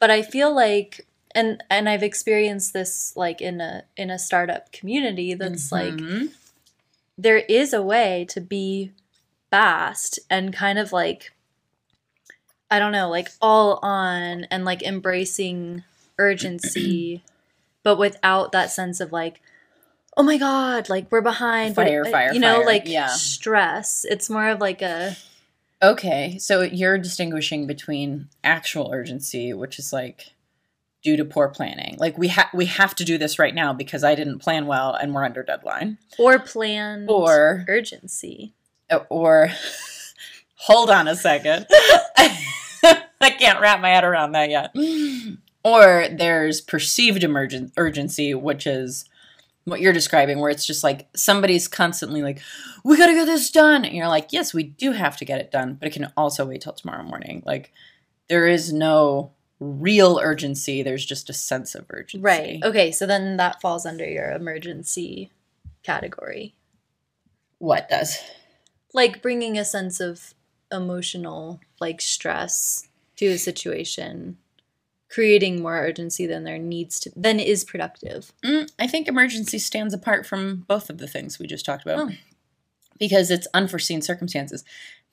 but 0.00 0.10
i 0.10 0.22
feel 0.22 0.54
like 0.54 1.06
and 1.34 1.62
and 1.70 1.88
i've 1.88 2.02
experienced 2.02 2.72
this 2.72 3.12
like 3.14 3.40
in 3.40 3.60
a 3.60 3.84
in 3.96 4.10
a 4.10 4.18
startup 4.18 4.72
community 4.72 5.34
that's 5.34 5.70
like 5.70 5.94
Mhm. 5.94 6.32
there 7.18 7.38
is 7.38 7.72
a 7.72 7.82
way 7.82 8.24
to 8.30 8.40
be 8.40 8.92
fast 9.50 10.18
and 10.30 10.52
kind 10.52 10.78
of 10.78 10.92
like 10.92 11.32
i 12.70 12.78
don't 12.78 12.92
know 12.92 13.08
like 13.08 13.28
all 13.40 13.78
on 13.82 14.44
and 14.50 14.64
like 14.64 14.82
embracing 14.82 15.82
urgency 16.18 17.22
but 17.82 17.98
without 17.98 18.52
that 18.52 18.70
sense 18.70 19.00
of 19.00 19.12
like 19.12 19.40
oh 20.16 20.22
my 20.22 20.36
god 20.36 20.88
like 20.88 21.10
we're 21.10 21.20
behind 21.20 21.74
Fire, 21.74 22.04
uh, 22.06 22.10
fire, 22.10 22.32
you 22.32 22.40
know 22.40 22.56
fire, 22.56 22.66
like 22.66 22.82
yeah. 22.86 23.08
stress 23.08 24.04
it's 24.08 24.28
more 24.28 24.48
of 24.48 24.60
like 24.60 24.82
a 24.82 25.16
Okay, 25.80 26.38
so 26.38 26.62
you're 26.62 26.98
distinguishing 26.98 27.66
between 27.66 28.28
actual 28.42 28.90
urgency, 28.92 29.52
which 29.52 29.78
is 29.78 29.92
like 29.92 30.32
due 31.04 31.16
to 31.16 31.24
poor 31.24 31.48
planning. 31.48 31.96
Like 31.98 32.18
we 32.18 32.28
have 32.28 32.48
we 32.52 32.66
have 32.66 32.96
to 32.96 33.04
do 33.04 33.16
this 33.16 33.38
right 33.38 33.54
now 33.54 33.72
because 33.72 34.02
I 34.02 34.16
didn't 34.16 34.40
plan 34.40 34.66
well 34.66 34.94
and 34.94 35.14
we're 35.14 35.24
under 35.24 35.44
deadline. 35.44 35.98
or 36.18 36.38
plan 36.40 37.06
Or 37.08 37.64
urgency 37.68 38.54
or 39.08 39.50
hold 40.56 40.90
on 40.90 41.08
a 41.08 41.16
second. 41.16 41.66
I 43.20 43.30
can't 43.30 43.60
wrap 43.60 43.80
my 43.80 43.88
head 43.88 44.04
around 44.04 44.32
that 44.32 44.50
yet. 44.50 44.74
Mm. 44.74 45.38
Or 45.64 46.06
there's 46.10 46.60
perceived 46.60 47.24
emergent 47.24 47.72
urgency, 47.76 48.32
which 48.32 48.66
is 48.66 49.04
what 49.64 49.80
you're 49.80 49.92
describing, 49.92 50.38
where 50.38 50.50
it's 50.50 50.64
just 50.64 50.84
like 50.84 51.08
somebody's 51.14 51.68
constantly 51.68 52.22
like, 52.22 52.40
"We 52.84 52.96
got 52.96 53.08
to 53.08 53.14
get 53.14 53.26
this 53.26 53.50
done," 53.50 53.84
and 53.84 53.94
you're 53.94 54.08
like, 54.08 54.32
"Yes, 54.32 54.54
we 54.54 54.62
do 54.62 54.92
have 54.92 55.16
to 55.18 55.24
get 55.24 55.40
it 55.40 55.50
done, 55.50 55.74
but 55.74 55.88
it 55.88 55.92
can 55.92 56.12
also 56.16 56.46
wait 56.46 56.60
till 56.62 56.72
tomorrow 56.72 57.02
morning." 57.02 57.42
Like 57.44 57.72
there 58.28 58.46
is 58.46 58.72
no 58.72 59.32
real 59.60 60.20
urgency. 60.22 60.82
There's 60.82 61.04
just 61.04 61.28
a 61.28 61.32
sense 61.34 61.74
of 61.74 61.84
urgency. 61.90 62.22
right 62.22 62.60
okay 62.62 62.92
so 62.92 63.04
then 63.06 63.36
that 63.38 63.60
falls 63.60 63.84
under 63.84 64.08
your 64.08 64.30
emergency 64.30 65.30
category 65.82 66.54
What 67.58 67.88
does? 67.88 68.18
Like 68.94 69.22
bringing 69.22 69.58
a 69.58 69.64
sense 69.64 70.00
of 70.00 70.34
emotional 70.72 71.60
like 71.80 72.00
stress 72.00 72.88
to 73.16 73.26
a 73.26 73.38
situation 73.38 74.36
creating 75.10 75.62
more 75.62 75.78
urgency 75.78 76.26
than 76.26 76.44
there 76.44 76.58
needs 76.58 77.00
to 77.00 77.10
than 77.16 77.40
is 77.40 77.64
productive 77.64 78.32
Mm, 78.44 78.70
I 78.78 78.86
think 78.86 79.08
emergency 79.08 79.58
stands 79.58 79.94
apart 79.94 80.26
from 80.26 80.64
both 80.68 80.90
of 80.90 80.98
the 80.98 81.06
things 81.08 81.38
we 81.38 81.46
just 81.46 81.64
talked 81.64 81.84
about 81.86 81.98
Oh. 82.10 82.12
because 82.98 83.30
it's 83.30 83.46
unforeseen 83.54 84.02
circumstances. 84.02 84.64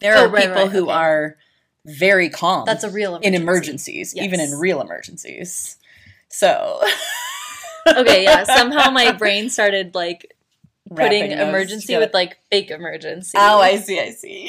There 0.02 0.16
Oh, 0.18 0.26
are 0.26 0.28
right, 0.30 0.48
people 0.48 0.64
right, 0.64 0.72
who 0.72 0.84
okay. 0.84 0.92
are 0.94 1.38
very 1.86 2.28
calm 2.30 2.66
that's 2.66 2.84
a 2.84 2.90
real 2.90 3.16
in 3.18 3.34
emergency. 3.34 3.94
emergencies, 4.02 4.16
even 4.18 4.40
in 4.42 4.52
real 4.60 4.82
emergencies. 4.82 5.78
So, 6.28 6.82
okay 7.88 8.24
yeah 8.24 8.44
somehow 8.44 8.90
my 8.92 9.12
brain 9.18 9.50
started 9.50 9.96
like 9.96 10.35
putting 10.94 11.32
emergency 11.32 11.88
together. 11.88 12.06
with 12.06 12.14
like 12.14 12.38
fake 12.52 12.70
emergency 12.72 13.38
Oh, 13.40 13.60
I 13.60 13.78
see, 13.78 14.00
I 14.00 14.12
see. 14.12 14.48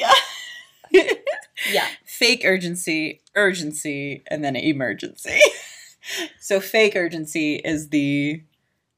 Yeah. 0.91 1.03
yeah 1.71 1.87
fake 2.05 2.43
urgency, 2.45 3.21
urgency, 3.35 4.23
and 4.27 4.43
then 4.43 4.55
emergency. 4.55 5.39
so 6.39 6.59
fake 6.59 6.95
urgency 6.95 7.55
is 7.55 7.89
the 7.89 8.41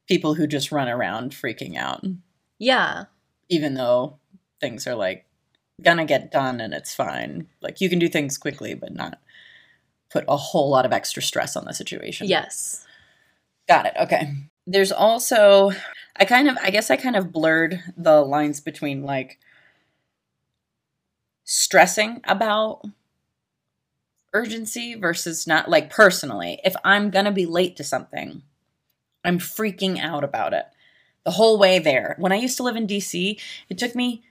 people 0.08 0.36
who 0.36 0.48
just 0.48 0.72
run 0.72 0.88
around 0.88 1.32
freaking 1.32 1.78
out. 1.78 2.04
yeah 2.58 3.06
even 3.50 3.74
though 3.74 4.18
things 4.60 4.86
are 4.86 4.96
like 4.96 5.26
gonna 5.82 6.06
get 6.06 6.32
done 6.32 6.60
and 6.60 6.74
it's 6.74 6.94
fine. 6.94 7.48
Like 7.62 7.80
you 7.82 7.90
can 7.90 8.00
do 8.00 8.10
things 8.10 8.38
quickly, 8.38 8.74
but 8.76 8.94
not 8.94 9.20
put 10.12 10.26
a 10.28 10.36
whole 10.38 10.70
lot 10.70 10.86
of 10.86 10.92
extra 10.92 11.22
stress 11.22 11.56
on 11.56 11.66
the 11.66 11.74
situation. 11.74 12.28
yes 12.28 12.86
Got 13.68 13.86
it. 13.86 13.94
Okay. 14.02 14.34
There's 14.72 14.92
also 14.92 15.72
I 16.16 16.26
kind 16.26 16.48
of 16.48 16.58
I 16.62 16.70
guess 16.70 16.92
I 16.92 16.96
kind 16.96 17.16
of 17.16 17.32
blurred 17.32 17.82
the 17.98 18.22
lines 18.22 18.60
between 18.60 19.02
like 19.04 19.40
stressing 21.44 22.22
about 22.26 22.84
urgency 24.32 24.94
versus 24.94 25.48
not 25.48 25.70
like 25.70 25.90
personally. 25.90 26.60
If 26.64 26.76
I'm 26.84 27.10
going 27.10 27.26
to 27.26 27.32
be 27.32 27.48
late 27.48 27.76
to 27.78 27.84
something, 27.84 28.44
I'm 29.26 29.40
freaking 29.40 30.00
out 30.00 30.24
about 30.24 30.54
it. 30.54 30.66
The 31.24 31.32
whole 31.32 31.58
way 31.58 31.80
there. 31.80 32.16
When 32.20 32.32
I 32.32 32.36
used 32.36 32.58
to 32.58 32.64
live 32.64 32.76
in 32.76 32.86
DC, 32.86 33.42
it 33.70 33.78
took 33.80 33.96
me 33.96 34.24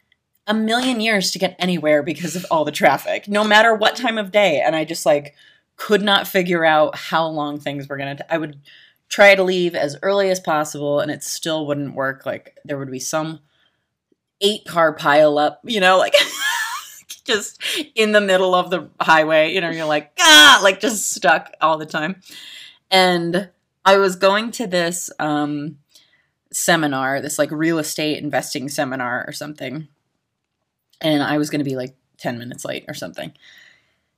a 0.46 0.54
million 0.54 1.00
years 1.00 1.32
to 1.32 1.40
get 1.40 1.56
anywhere 1.58 2.04
because 2.04 2.36
of 2.36 2.46
all 2.48 2.64
the 2.64 2.70
traffic, 2.70 3.26
no 3.26 3.42
matter 3.42 3.74
what 3.74 3.96
time 3.96 4.18
of 4.18 4.30
day. 4.30 4.60
And 4.60 4.76
I 4.76 4.84
just 4.84 5.04
like 5.04 5.34
could 5.76 6.02
not 6.02 6.28
figure 6.28 6.64
out 6.64 6.96
how 6.96 7.26
long 7.26 7.58
things 7.58 7.88
were 7.88 7.96
going 7.96 8.16
to. 8.16 8.32
I 8.32 8.38
would 8.38 8.60
try 9.08 9.34
to 9.34 9.42
leave 9.42 9.74
as 9.74 9.96
early 10.02 10.30
as 10.30 10.40
possible 10.40 11.00
and 11.00 11.10
it 11.10 11.22
still 11.22 11.66
wouldn't 11.66 11.94
work. 11.94 12.26
Like 12.26 12.56
there 12.64 12.78
would 12.78 12.90
be 12.90 13.00
some 13.00 13.40
eight 14.40 14.64
car 14.64 14.92
pile 14.92 15.38
up, 15.38 15.60
you 15.64 15.80
know, 15.80 15.98
like 15.98 16.14
just 17.24 17.62
in 17.94 18.12
the 18.12 18.20
middle 18.20 18.54
of 18.54 18.70
the 18.70 18.88
highway, 19.00 19.52
you 19.52 19.60
know, 19.60 19.70
you're 19.70 19.86
like, 19.86 20.12
ah, 20.18 20.60
like 20.62 20.80
just 20.80 21.10
stuck 21.10 21.50
all 21.60 21.78
the 21.78 21.86
time. 21.86 22.20
And 22.90 23.50
I 23.84 23.96
was 23.98 24.16
going 24.16 24.50
to 24.52 24.66
this 24.66 25.10
um 25.18 25.78
seminar, 26.52 27.20
this 27.20 27.38
like 27.38 27.50
real 27.50 27.78
estate 27.78 28.22
investing 28.22 28.68
seminar 28.68 29.24
or 29.26 29.32
something. 29.32 29.88
And 31.00 31.22
I 31.22 31.38
was 31.38 31.50
going 31.50 31.60
to 31.60 31.64
be 31.64 31.76
like 31.76 31.94
10 32.18 32.38
minutes 32.38 32.64
late 32.64 32.84
or 32.88 32.94
something. 32.94 33.32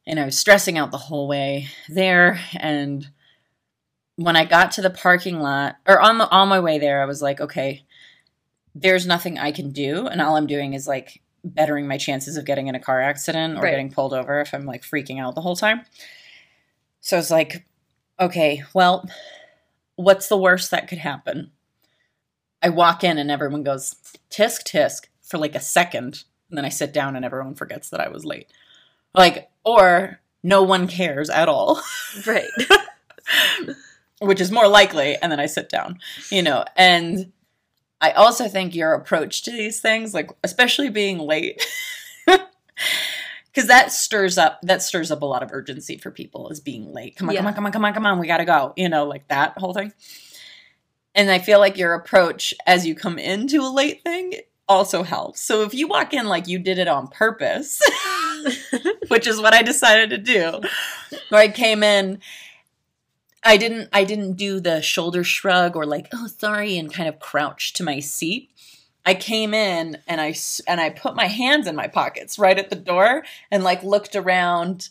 And 0.07 0.19
I 0.19 0.25
was 0.25 0.39
stressing 0.39 0.79
out 0.79 0.91
the 0.91 0.99
whole 0.99 1.29
way 1.29 1.69
there 1.89 2.41
and 2.55 3.09
when 4.21 4.37
I 4.37 4.45
got 4.45 4.73
to 4.73 4.83
the 4.83 4.91
parking 4.91 5.41
lot 5.41 5.77
or 5.89 5.99
on 5.99 6.19
the 6.19 6.29
on 6.31 6.49
my 6.49 6.61
way 6.61 6.79
there, 6.79 7.01
I 7.01 7.07
was 7.07 7.23
like, 7.23 7.41
okay, 7.41 7.85
there's 8.75 9.07
nothing 9.07 9.39
I 9.39 9.51
can 9.51 9.71
do, 9.71 10.07
and 10.07 10.21
all 10.21 10.37
I'm 10.37 10.47
doing 10.47 10.75
is 10.75 10.87
like 10.87 11.23
bettering 11.43 11.89
my 11.89 11.97
chances 11.97 12.37
of 12.37 12.45
getting 12.45 12.67
in 12.67 12.75
a 12.75 12.81
car 12.81 13.01
accident 13.01 13.57
or 13.57 13.63
Right. 13.63 13.71
getting 13.71 13.91
pulled 13.91 14.13
over 14.13 14.43
if 14.43 14.53
I'm 14.53 14.67
like 14.67 14.83
freaking 14.83 15.19
out 15.19 15.35
the 15.35 15.41
whole 15.41 15.57
time. 15.57 15.87
So 17.01 17.17
I 17.17 17.19
was 17.19 17.31
like, 17.31 17.65
okay, 18.21 18.63
well, 18.75 19.09
what's 19.97 20.29
the 20.29 20.37
worst 20.37 20.71
that 20.71 20.87
could 20.87 20.99
happen? 20.99 21.51
I 22.63 22.69
walk 22.69 23.03
in 23.03 23.17
and 23.17 23.31
everyone 23.31 23.63
goes 23.63 23.97
tisk 24.31 24.65
tisk 24.65 25.07
for 25.23 25.39
like 25.39 25.55
a 25.55 25.61
second, 25.61 26.25
and 26.51 26.59
then 26.59 26.67
I 26.67 26.69
sit 26.69 26.93
down 26.93 27.17
and 27.17 27.25
everyone 27.25 27.55
forgets 27.55 27.89
that 27.89 28.01
I 28.01 28.09
was 28.11 28.27
late. 28.27 28.49
Like, 29.15 29.49
or 29.65 30.21
no 30.43 30.63
one 30.63 30.89
cares 30.89 31.31
at 31.31 31.49
all. 31.49 31.81
right 32.27 32.51
which 34.21 34.41
is 34.41 34.51
more 34.51 34.69
likely 34.69 35.17
and 35.17 35.33
then 35.33 35.41
i 35.41 35.47
sit 35.47 35.69
down 35.69 35.99
you 36.31 36.43
know 36.43 36.65
and 36.77 37.33
i 38.01 38.11
also 38.13 38.49
think 38.49 38.75
your 38.75 38.93
approach 38.93 39.43
to 39.43 39.51
these 39.51 39.81
things 39.81 40.15
like 40.15 40.31
especially 40.45 40.89
being 40.89 41.19
late 41.19 41.63
because 42.27 43.67
that 43.67 43.93
stirs 43.93 44.39
up 44.39 44.61
that 44.63 44.83
stirs 44.83 45.11
up 45.11 45.23
a 45.23 45.27
lot 45.27 45.43
of 45.43 45.51
urgency 45.53 45.97
for 45.97 46.11
people 46.11 46.49
is 46.51 46.61
being 46.61 46.93
late. 46.93 47.17
Come 47.17 47.29
on 47.29 47.37
come 47.37 47.47
on 47.47 47.55
come 47.55 47.67
on 47.67 47.73
come 47.73 47.85
on 47.85 47.95
come 47.95 48.07
on 48.07 48.19
we 48.19 48.27
gotta 48.27 48.45
go 48.45 48.73
you 48.77 48.89
know 48.89 49.05
like 49.05 49.29
that 49.29 49.59
whole 49.59 49.75
thing. 49.75 49.93
And 51.15 51.31
i 51.31 51.39
feel 51.39 51.59
like 51.59 51.77
your 51.77 51.95
approach 51.95 52.55
as 52.67 52.87
you 52.87 52.95
come 52.95 53.19
into 53.19 53.61
a 53.61 53.69
late 53.73 54.03
thing 54.03 54.35
also 54.69 55.03
helps. 55.03 55.41
So 55.41 55.63
if 55.63 55.75
you 55.75 55.89
walk 55.89 56.15
in 56.15 56.27
like 56.27 56.47
you 56.47 56.61
did 56.61 56.79
it 56.79 56.87
on 56.87 57.09
purpose 57.09 57.81
which 59.09 59.27
is 59.27 59.41
what 59.41 59.55
I 59.55 59.63
decided 59.63 60.11
to 60.11 60.19
do. 60.19 60.61
Where 61.29 61.41
I 61.41 61.49
came 61.49 61.83
in, 61.83 62.21
I 63.43 63.57
didn't 63.57 63.89
I 63.93 64.05
didn't 64.05 64.35
do 64.35 64.61
the 64.61 64.83
shoulder 64.83 65.25
shrug 65.25 65.77
or 65.77 65.87
like 65.87 66.09
oh 66.13 66.27
sorry 66.27 66.77
and 66.79 66.93
kind 66.93 67.09
of 67.09 67.19
crouch 67.19 67.73
to 67.75 67.83
my 67.83 68.01
seat. 68.01 68.51
I 69.07 69.15
came 69.15 69.55
in 69.55 69.99
and 70.07 70.21
I 70.21 70.35
and 70.69 70.81
I 70.81 70.91
put 70.91 71.17
my 71.17 71.27
hands 71.27 71.67
in 71.67 71.75
my 71.75 71.87
pockets 71.87 72.39
right 72.39 72.59
at 72.59 72.71
the 72.71 72.77
door 72.77 73.25
and 73.51 73.65
like 73.65 73.83
looked 73.83 74.15
around. 74.15 74.91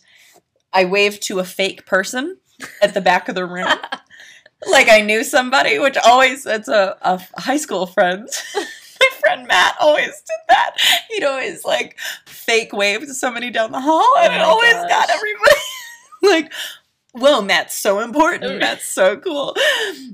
I 0.74 0.86
waved 0.86 1.22
to 1.24 1.40
a 1.40 1.44
fake 1.44 1.86
person 1.86 2.38
at 2.82 2.94
the 2.94 3.02
back 3.02 3.30
of 3.30 3.36
the 3.36 3.46
room. 3.46 3.68
like 4.70 4.90
I 4.90 5.02
knew 5.02 5.24
somebody, 5.24 5.80
which 5.80 5.98
always 5.98 6.46
it's 6.46 6.68
a, 6.68 6.98
a 7.02 7.22
high 7.40 7.58
school 7.58 7.86
friend. 7.86 8.28
my 8.56 9.10
friend 9.20 9.48
Matt 9.48 9.76
always 9.80 10.08
did 10.08 10.40
that. 10.50 10.76
He'd 11.10 11.24
always 11.24 11.64
like 11.64 11.98
fake 12.26 12.74
wave 12.74 13.02
to 13.02 13.14
somebody 13.14 13.52
down 13.52 13.72
the 13.72 13.80
hall, 13.82 14.16
and 14.20 14.34
Oh 14.34 14.36
it 14.36 14.42
always 14.42 14.74
gosh. 14.74 14.90
got 14.90 15.10
everybody 15.10 15.62
like, 16.24 16.52
"Whoa, 17.14 17.42
Matt's 17.42 17.76
so 17.76 18.00
important. 18.00 18.52
Mm. 18.52 18.60
Matt's 18.60 18.86
so 18.86 19.18
cool." 19.18 19.56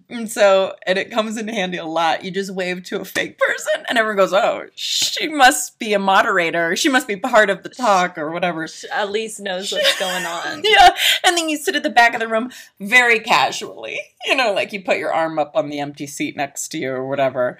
And 0.10 0.32
so, 0.32 0.76
and 0.86 0.98
it 0.98 1.12
comes 1.12 1.38
in 1.38 1.48
handy 1.48 1.78
a 1.78 1.86
lot. 1.86 2.24
You 2.24 2.32
just 2.32 2.54
wave 2.54 2.84
to 2.84 3.02
a 3.02 3.06
fake 3.06 3.38
person, 3.38 3.86
and 3.90 3.98
everyone 3.98 4.18
goes, 4.18 4.34
"Oh, 4.34 4.66
she 4.76 5.28
must 5.28 5.80
be 5.80 5.94
a 5.94 6.00
moderator. 6.00 6.76
She 6.76 6.90
must 6.90 7.08
be 7.08 7.16
part 7.16 7.50
of 7.50 7.64
the 7.64 7.70
talk 7.70 8.18
or 8.18 8.32
whatever." 8.32 8.68
At 8.92 9.12
least 9.12 9.40
knows 9.40 9.72
what's 9.72 10.00
going 10.00 10.26
on. 10.26 10.62
Yeah. 10.64 10.96
And 11.24 11.38
then 11.38 11.50
you 11.50 11.58
sit 11.58 11.76
at 11.76 11.84
the 11.84 11.90
back 11.90 12.14
of 12.14 12.20
the 12.20 12.28
room 12.28 12.52
very 12.80 13.20
casually. 13.20 14.00
You 14.26 14.36
know, 14.36 14.54
like 14.54 14.74
you 14.74 14.84
put 14.84 14.98
your 14.98 15.14
arm 15.14 15.40
up 15.40 15.52
on 15.56 15.70
the 15.70 15.80
empty 15.80 16.08
seat 16.08 16.38
next 16.38 16.70
to 16.70 16.78
you 16.78 16.92
or 16.92 17.08
whatever, 17.08 17.58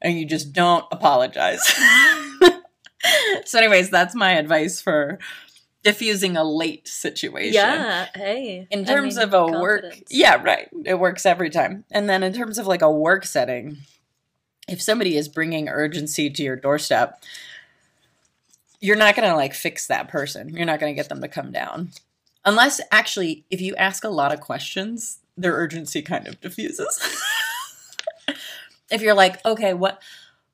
and 0.00 0.18
you 0.18 0.26
just 0.26 0.52
don't 0.52 0.84
apologize. 0.90 1.62
so, 3.44 3.58
anyways, 3.58 3.90
that's 3.90 4.14
my 4.14 4.32
advice 4.32 4.80
for 4.80 5.18
diffusing 5.82 6.36
a 6.36 6.44
late 6.44 6.86
situation. 6.86 7.54
Yeah. 7.54 8.08
Hey. 8.14 8.66
In 8.70 8.80
I 8.80 8.84
terms 8.84 9.16
mean, 9.16 9.24
of 9.24 9.34
a 9.34 9.46
work, 9.60 9.84
yeah, 10.08 10.40
right. 10.42 10.68
It 10.84 10.98
works 10.98 11.26
every 11.26 11.50
time. 11.50 11.84
And 11.90 12.08
then 12.08 12.22
in 12.22 12.32
terms 12.32 12.58
of 12.58 12.66
like 12.66 12.82
a 12.82 12.90
work 12.90 13.24
setting, 13.24 13.78
if 14.68 14.80
somebody 14.80 15.16
is 15.16 15.28
bringing 15.28 15.68
urgency 15.68 16.30
to 16.30 16.42
your 16.42 16.56
doorstep, 16.56 17.22
you're 18.80 18.96
not 18.96 19.16
going 19.16 19.28
to 19.28 19.36
like 19.36 19.54
fix 19.54 19.86
that 19.86 20.08
person. 20.08 20.50
You're 20.50 20.66
not 20.66 20.80
going 20.80 20.94
to 20.94 20.96
get 21.00 21.08
them 21.08 21.20
to 21.20 21.28
come 21.28 21.52
down. 21.52 21.90
Unless 22.44 22.80
actually, 22.90 23.44
if 23.50 23.60
you 23.60 23.74
ask 23.76 24.04
a 24.04 24.08
lot 24.08 24.32
of 24.32 24.40
questions, 24.40 25.18
their 25.36 25.52
urgency 25.52 26.02
kind 26.02 26.26
of 26.26 26.40
diffuses. 26.40 27.00
if 28.90 29.00
you're 29.00 29.14
like, 29.14 29.44
okay, 29.46 29.74
what 29.74 30.02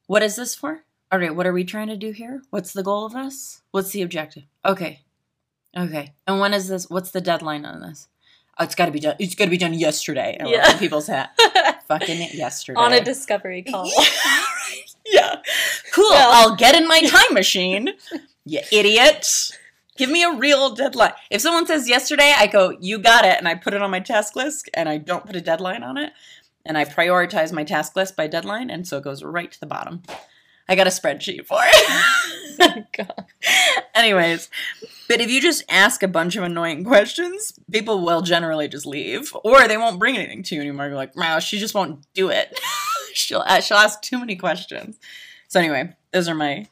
what 0.06 0.22
is 0.22 0.36
this 0.36 0.54
for? 0.54 0.84
All 1.10 1.18
right, 1.18 1.34
what 1.34 1.46
are 1.46 1.52
we 1.52 1.64
trying 1.64 1.88
to 1.88 1.96
do 1.96 2.10
here? 2.10 2.42
What's 2.50 2.74
the 2.74 2.82
goal 2.82 3.06
of 3.06 3.14
this? 3.14 3.62
What's 3.70 3.90
the 3.90 4.02
objective? 4.02 4.44
Okay. 4.64 5.00
Okay. 5.76 6.12
And 6.26 6.40
when 6.40 6.54
is 6.54 6.68
this? 6.68 6.88
What's 6.90 7.10
the 7.10 7.20
deadline 7.20 7.64
on 7.64 7.80
this? 7.80 8.08
Oh, 8.58 8.64
it's 8.64 8.74
got 8.74 8.86
to 8.86 8.92
be 8.92 9.00
done. 9.00 9.14
It's 9.18 9.34
got 9.34 9.44
to 9.44 9.50
be 9.50 9.56
done 9.58 9.74
yesterday. 9.74 10.36
I 10.40 10.46
Yeah. 10.48 10.58
love 10.58 10.68
when 10.70 10.78
people 10.78 11.00
say. 11.00 11.24
Fucking 11.88 12.28
yesterday. 12.34 12.78
on 12.80 12.92
a 12.92 13.00
discovery 13.02 13.62
call. 13.62 13.90
Yeah. 15.10 15.22
Yeah. 15.22 15.36
Cool. 15.94 16.10
Well- 16.10 16.30
I'll 16.50 16.56
get 16.56 16.74
in 16.74 16.86
my 16.86 17.00
time 17.06 17.32
machine. 17.32 17.90
You 18.44 18.60
idiot. 18.72 19.26
Give 19.96 20.10
me 20.10 20.22
a 20.22 20.32
real 20.32 20.74
deadline. 20.74 21.12
If 21.30 21.40
someone 21.40 21.66
says 21.66 21.88
yesterday, 21.88 22.32
I 22.36 22.46
go, 22.46 22.76
you 22.80 22.98
got 22.98 23.24
it, 23.24 23.36
and 23.38 23.48
I 23.48 23.54
put 23.54 23.74
it 23.74 23.80
on 23.82 23.90
my 23.90 24.00
task 24.00 24.36
list 24.36 24.68
and 24.74 24.88
I 24.88 24.98
don't 24.98 25.24
put 25.26 25.34
a 25.34 25.40
deadline 25.40 25.82
on 25.82 25.96
it. 25.96 26.12
And 26.66 26.76
I 26.76 26.84
prioritize 26.84 27.52
my 27.52 27.64
task 27.64 27.96
list 27.96 28.14
by 28.16 28.26
deadline, 28.26 28.68
and 28.70 28.86
so 28.86 28.98
it 28.98 29.04
goes 29.04 29.22
right 29.24 29.50
to 29.50 29.58
the 29.60 29.66
bottom. 29.66 30.02
I 30.68 30.74
got 30.76 30.86
a 30.86 30.90
spreadsheet 30.90 31.46
for 31.46 31.58
it. 31.60 32.04
Oh 32.60 32.82
God. 32.96 33.24
Anyways, 33.94 34.50
but 35.08 35.20
if 35.20 35.30
you 35.30 35.40
just 35.40 35.62
ask 35.68 36.02
a 36.02 36.08
bunch 36.08 36.34
of 36.34 36.42
annoying 36.42 36.82
questions, 36.82 37.52
people 37.70 38.04
will 38.04 38.20
generally 38.20 38.66
just 38.66 38.84
leave, 38.84 39.32
or 39.44 39.68
they 39.68 39.76
won't 39.76 40.00
bring 40.00 40.16
anything 40.16 40.42
to 40.42 40.56
you 40.56 40.62
anymore. 40.62 40.88
You're 40.88 40.96
like, 40.96 41.14
wow, 41.14 41.38
she 41.38 41.60
just 41.60 41.72
won't 41.72 42.04
do 42.14 42.30
it. 42.30 42.58
she'll 43.14 43.44
she'll 43.60 43.76
ask 43.76 44.02
too 44.02 44.18
many 44.18 44.34
questions. 44.34 44.98
So 45.46 45.60
anyway, 45.60 45.94
those 46.12 46.28
are 46.28 46.34
my 46.34 46.66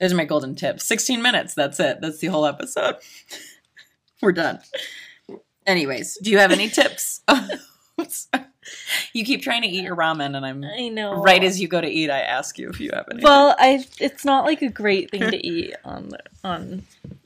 those 0.00 0.12
are 0.12 0.16
my 0.16 0.24
golden 0.26 0.54
tips. 0.54 0.84
Sixteen 0.84 1.22
minutes. 1.22 1.54
That's 1.54 1.80
it. 1.80 2.00
That's 2.00 2.18
the 2.18 2.28
whole 2.28 2.46
episode. 2.46 2.96
We're 4.22 4.30
done. 4.30 4.60
Anyways, 5.66 6.18
do 6.22 6.30
you 6.30 6.38
have 6.38 6.52
any 6.52 6.68
tips? 6.68 7.22
Oh, 7.26 7.48
you 9.12 9.24
keep 9.24 9.42
trying 9.42 9.62
to 9.62 9.68
eat 9.68 9.84
your 9.84 9.96
ramen, 9.96 10.36
and 10.36 10.44
I'm 10.44 10.64
I 10.64 10.88
know. 10.88 11.22
right 11.22 11.42
as 11.42 11.60
you 11.60 11.68
go 11.68 11.80
to 11.80 11.88
eat. 11.88 12.10
I 12.10 12.20
ask 12.20 12.58
you 12.58 12.68
if 12.68 12.80
you 12.80 12.90
have 12.92 13.06
any. 13.10 13.22
Well, 13.22 13.54
I 13.58 13.84
it's 13.98 14.24
not 14.24 14.44
like 14.44 14.62
a 14.62 14.68
great 14.68 15.10
thing 15.10 15.30
to 15.30 15.36
eat 15.46 15.74
on 15.84 16.08
the, 16.10 16.18
on 16.44 16.82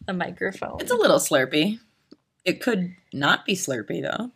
a 0.09 0.12
microphone. 0.12 0.80
It's 0.80 0.90
a 0.90 0.97
little 0.97 1.18
slurpy. 1.18 1.80
It 2.44 2.61
could 2.61 2.94
not 3.12 3.44
be 3.44 3.54
slurpy 3.54 4.02
though. 4.02 4.30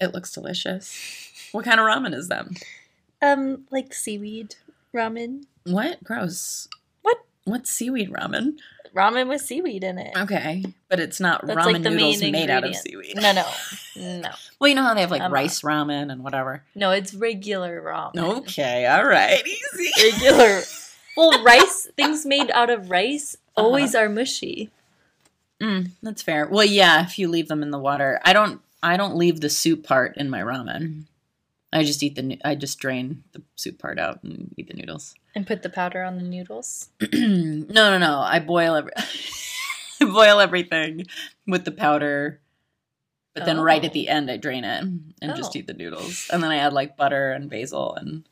It 0.00 0.12
looks 0.14 0.32
delicious. 0.32 1.30
What 1.52 1.64
kind 1.64 1.78
of 1.78 1.86
ramen 1.86 2.14
is 2.14 2.28
that? 2.28 2.46
um 3.22 3.64
like 3.70 3.94
seaweed 3.94 4.56
ramen. 4.94 5.44
What? 5.64 6.02
Gross. 6.02 6.68
What? 7.02 7.18
What's 7.44 7.70
seaweed 7.70 8.10
ramen? 8.10 8.58
Ramen 8.94 9.28
with 9.28 9.40
seaweed 9.40 9.84
in 9.84 9.98
it. 9.98 10.12
Okay, 10.16 10.64
but 10.88 11.00
it's 11.00 11.20
not 11.20 11.46
That's 11.46 11.58
ramen 11.58 11.72
like 11.72 11.82
the 11.82 11.90
noodles 11.90 12.20
main 12.20 12.32
made 12.32 12.50
out 12.50 12.64
of 12.64 12.74
seaweed. 12.76 13.16
No, 13.16 13.32
no, 13.32 13.46
no, 14.02 14.30
Well, 14.58 14.68
you 14.68 14.74
know 14.74 14.82
how 14.82 14.94
they 14.94 15.00
have 15.02 15.10
like 15.10 15.22
I'm 15.22 15.32
rice 15.32 15.62
ramen 15.62 16.10
and 16.12 16.22
whatever. 16.24 16.64
no. 16.74 16.90
It's 16.90 17.14
regular 17.14 17.80
ramen. 17.82 18.18
Okay, 18.38 18.86
all 18.86 19.04
right, 19.04 19.42
easy. 19.46 19.90
regular. 20.02 20.62
Well, 21.14 21.42
rice 21.44 21.88
things 21.94 22.24
made 22.24 22.50
out 22.52 22.70
of 22.70 22.88
rice 22.90 23.36
Uh-huh. 23.54 23.66
always 23.66 23.94
are 23.94 24.08
mushy. 24.08 24.70
Mm, 25.60 25.90
that's 26.02 26.22
fair. 26.22 26.46
Well, 26.50 26.64
yeah, 26.64 27.04
if 27.04 27.18
you 27.18 27.28
leave 27.28 27.48
them 27.48 27.62
in 27.62 27.70
the 27.70 27.78
water, 27.78 28.18
I 28.24 28.32
don't. 28.32 28.60
I 28.82 28.96
don't 28.96 29.14
leave 29.16 29.40
the 29.42 29.50
soup 29.50 29.84
part 29.86 30.16
in 30.16 30.30
my 30.30 30.40
ramen. 30.40 31.04
I 31.70 31.84
just 31.84 32.02
eat 32.02 32.14
the. 32.16 32.22
noo- 32.22 32.38
I 32.44 32.54
just 32.54 32.78
drain 32.78 33.24
the 33.32 33.42
soup 33.56 33.78
part 33.78 33.98
out 33.98 34.22
and 34.24 34.54
eat 34.56 34.68
the 34.68 34.74
noodles. 34.74 35.14
And 35.34 35.46
put 35.46 35.62
the 35.62 35.68
powder 35.68 36.02
on 36.02 36.16
the 36.16 36.24
noodles. 36.24 36.88
no, 37.12 37.66
no, 37.68 37.98
no. 37.98 38.18
I 38.20 38.40
boil 38.40 38.74
every. 38.74 38.92
I 40.00 40.04
boil 40.06 40.40
everything 40.40 41.06
with 41.46 41.64
the 41.66 41.70
powder, 41.72 42.40
but 43.34 43.44
then 43.44 43.60
right 43.60 43.84
at 43.84 43.90
Oh. 43.90 43.94
the 43.94 44.08
end 44.08 44.30
I 44.30 44.36
drain 44.36 44.64
it 44.64 44.82
and 44.82 45.36
just 45.36 45.54
Oh. 45.54 45.58
eat 45.58 45.66
the 45.66 45.74
noodles, 45.74 46.28
and 46.32 46.42
then 46.42 46.50
I 46.50 46.56
add 46.56 46.72
like 46.72 46.96
butter 46.96 47.32
and 47.32 47.48
basil 47.50 47.94
and 47.94 48.28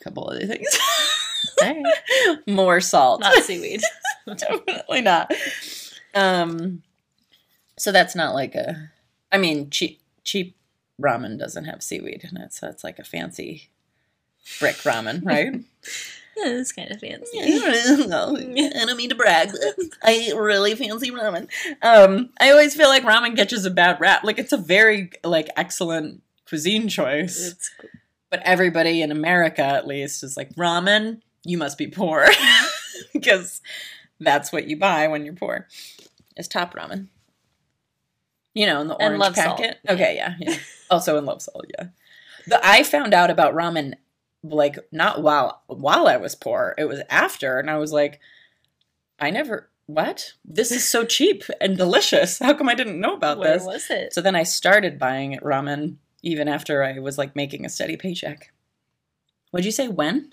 a 0.00 0.04
couple 0.04 0.28
other 0.28 0.46
things. 0.46 0.68
More 2.46 2.80
salt. 2.80 3.20
Not 3.20 3.42
seaweed. 3.42 3.80
Definitely 4.26 5.00
not. 5.02 5.32
Um, 6.14 6.82
so 7.78 7.92
that's 7.92 8.14
not 8.14 8.34
like 8.34 8.54
a. 8.54 8.90
I 9.32 9.38
mean, 9.38 9.70
cheap 9.70 10.00
cheap 10.24 10.56
ramen 11.00 11.38
doesn't 11.38 11.64
have 11.64 11.82
seaweed 11.82 12.28
in 12.30 12.36
it, 12.36 12.52
so 12.52 12.68
it's 12.68 12.82
like 12.84 12.98
a 12.98 13.04
fancy 13.04 13.68
brick 14.58 14.76
ramen, 14.76 15.24
right? 15.24 15.60
It's 16.38 16.72
kind 16.72 16.90
of 16.90 17.00
fancy. 17.00 17.38
no, 18.06 18.36
I 18.36 18.84
don't 18.84 18.96
mean 18.96 19.08
to 19.08 19.14
brag. 19.14 19.50
I 20.02 20.12
eat 20.14 20.36
really 20.36 20.74
fancy 20.74 21.10
ramen. 21.10 21.48
Um, 21.82 22.30
I 22.40 22.50
always 22.50 22.74
feel 22.74 22.88
like 22.88 23.04
ramen 23.04 23.36
catches 23.36 23.64
a 23.64 23.70
bad 23.70 24.00
rap. 24.00 24.22
Like 24.22 24.38
it's 24.38 24.52
a 24.52 24.58
very 24.58 25.10
like 25.24 25.48
excellent 25.56 26.22
cuisine 26.48 26.88
choice, 26.88 27.52
It's 27.52 27.70
but 28.30 28.42
everybody 28.44 29.00
in 29.02 29.10
America, 29.10 29.62
at 29.62 29.86
least, 29.86 30.22
is 30.22 30.36
like 30.36 30.54
ramen. 30.56 31.20
You 31.44 31.58
must 31.58 31.78
be 31.78 31.86
poor 31.86 32.26
because 33.12 33.60
that's 34.20 34.52
what 34.52 34.66
you 34.66 34.76
buy 34.76 35.08
when 35.08 35.24
you're 35.24 35.34
poor. 35.34 35.66
Is 36.36 36.48
top 36.48 36.74
ramen. 36.74 37.06
You 38.52 38.66
know, 38.66 38.80
in 38.80 38.88
the 38.88 38.94
And 38.96 39.14
orange 39.14 39.20
love 39.20 39.36
salt. 39.36 39.58
packet. 39.58 39.78
Okay, 39.88 40.16
yeah, 40.16 40.34
yeah. 40.38 40.56
also 40.90 41.16
in 41.18 41.24
love 41.24 41.40
salt, 41.42 41.66
yeah. 41.78 41.86
The 42.46 42.60
I 42.66 42.82
found 42.82 43.12
out 43.14 43.30
about 43.30 43.54
ramen 43.54 43.94
like 44.48 44.78
not 44.92 45.22
while 45.22 45.62
while 45.66 46.06
I 46.08 46.16
was 46.16 46.34
poor. 46.34 46.74
It 46.78 46.84
was 46.86 47.00
after, 47.10 47.58
and 47.58 47.70
I 47.70 47.76
was 47.78 47.92
like, 47.92 48.20
I 49.18 49.30
never. 49.30 49.70
What? 49.86 50.32
This 50.44 50.72
is 50.72 50.88
so 50.88 51.04
cheap 51.04 51.44
and 51.60 51.76
delicious. 51.76 52.40
How 52.40 52.54
come 52.54 52.68
I 52.68 52.74
didn't 52.74 52.98
know 53.00 53.14
about 53.14 53.38
Where 53.38 53.52
this? 53.54 53.64
was 53.64 53.88
it? 53.90 54.12
So 54.12 54.20
then 54.20 54.34
I 54.34 54.42
started 54.42 54.98
buying 54.98 55.38
ramen 55.44 55.96
even 56.22 56.48
after 56.48 56.82
I 56.82 56.98
was 56.98 57.16
like 57.18 57.36
making 57.36 57.64
a 57.64 57.68
steady 57.68 57.96
paycheck. 57.96 58.52
What'd 59.52 59.64
you 59.64 59.70
say? 59.70 59.86
When? 59.86 60.32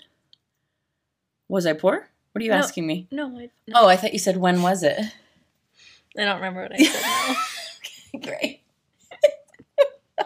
Was 1.48 1.66
I 1.66 1.72
poor? 1.72 2.08
What 2.32 2.42
are 2.42 2.44
you 2.44 2.50
No. 2.50 2.56
asking 2.56 2.84
me? 2.86 3.06
no, 3.12 3.26
I, 3.38 3.50
no, 3.68 3.82
Oh, 3.82 3.86
I 3.88 3.94
thought 3.94 4.12
you 4.12 4.18
said 4.18 4.38
when 4.38 4.60
was 4.60 4.82
it? 4.82 4.98
I 6.18 6.24
don't 6.24 6.34
remember 6.36 6.62
what 6.62 6.72
I 6.74 6.78
said. 6.82 8.22
Great. 8.22 8.62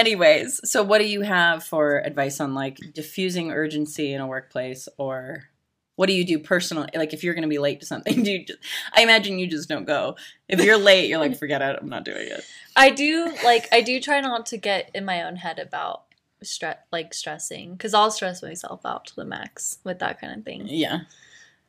Anyways, 0.00 0.62
so 0.64 0.82
what 0.82 0.98
do 0.98 1.06
you 1.06 1.20
have 1.20 1.62
for 1.62 1.98
advice 1.98 2.40
on 2.40 2.54
like 2.54 2.78
diffusing 2.94 3.50
urgency 3.50 4.14
in 4.14 4.22
a 4.22 4.26
workplace 4.26 4.88
or 4.96 5.50
what 5.96 6.06
do 6.06 6.14
you 6.14 6.24
do 6.24 6.38
personally? 6.38 6.88
Like 6.94 7.12
if 7.12 7.22
you're 7.22 7.34
going 7.34 7.42
to 7.42 7.48
be 7.48 7.58
late 7.58 7.80
to 7.80 7.86
something, 7.86 8.22
do 8.22 8.30
you 8.30 8.46
just, 8.46 8.60
I 8.94 9.02
imagine 9.02 9.38
you 9.38 9.46
just 9.46 9.68
don't 9.68 9.84
go. 9.84 10.16
If 10.48 10.64
you're 10.64 10.78
late, 10.78 11.10
you're 11.10 11.18
like 11.18 11.38
forget 11.38 11.60
it, 11.60 11.78
I'm 11.78 11.90
not 11.90 12.06
doing 12.06 12.28
it. 12.28 12.42
I 12.74 12.88
do 12.88 13.30
like 13.44 13.68
I 13.72 13.82
do 13.82 14.00
try 14.00 14.22
not 14.22 14.46
to 14.46 14.56
get 14.56 14.90
in 14.94 15.04
my 15.04 15.22
own 15.22 15.36
head 15.36 15.58
about 15.58 16.04
stress 16.42 16.78
like 16.90 17.12
stressing 17.12 17.72
because 17.72 17.92
I'll 17.92 18.10
stress 18.10 18.42
myself 18.42 18.86
out 18.86 19.04
to 19.08 19.16
the 19.16 19.26
max 19.26 19.80
with 19.84 19.98
that 19.98 20.18
kind 20.18 20.34
of 20.34 20.46
thing. 20.46 20.62
Yeah. 20.66 21.00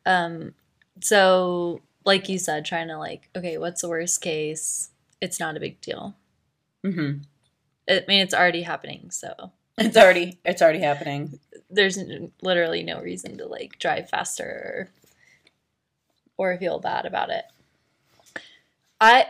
Um, 0.05 0.53
so 1.01 1.81
like 2.05 2.29
you 2.29 2.37
said, 2.37 2.63
trying 2.63 2.87
to 2.87 2.97
like 2.97 3.27
okay, 3.35 3.57
what's 3.57 3.81
the 3.81 3.89
worst 3.89 4.21
case? 4.21 4.91
It's 5.19 5.37
not 5.37 5.57
a 5.57 5.59
big 5.59 5.81
deal. 5.81 6.15
Mhm. 6.85 7.25
I 7.91 8.04
mean, 8.08 8.21
it's 8.21 8.34
already 8.34 8.62
happening, 8.63 9.12
so 9.12 9.51
It's 9.77 9.97
already 9.97 10.39
it's 10.45 10.62
already 10.62 10.80
happening. 10.80 11.39
there's 11.69 11.97
literally 12.41 12.84
no 12.84 12.99
reason 13.01 13.38
to 13.38 13.45
like 13.45 13.77
drive 13.80 14.10
faster 14.10 14.89
or, 16.38 16.54
or 16.54 16.58
feel 16.58 16.80
bad 16.80 17.06
about 17.06 17.30
it. 17.30 17.45
I 18.99 19.27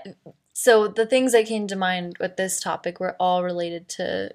so 0.53 0.87
the 0.87 1.05
things 1.05 1.31
that 1.31 1.45
came 1.47 1.67
to 1.67 1.75
mind 1.75 2.17
with 2.19 2.37
this 2.37 2.59
topic 2.59 2.99
were 2.99 3.15
all 3.19 3.43
related 3.43 3.87
to 3.89 4.31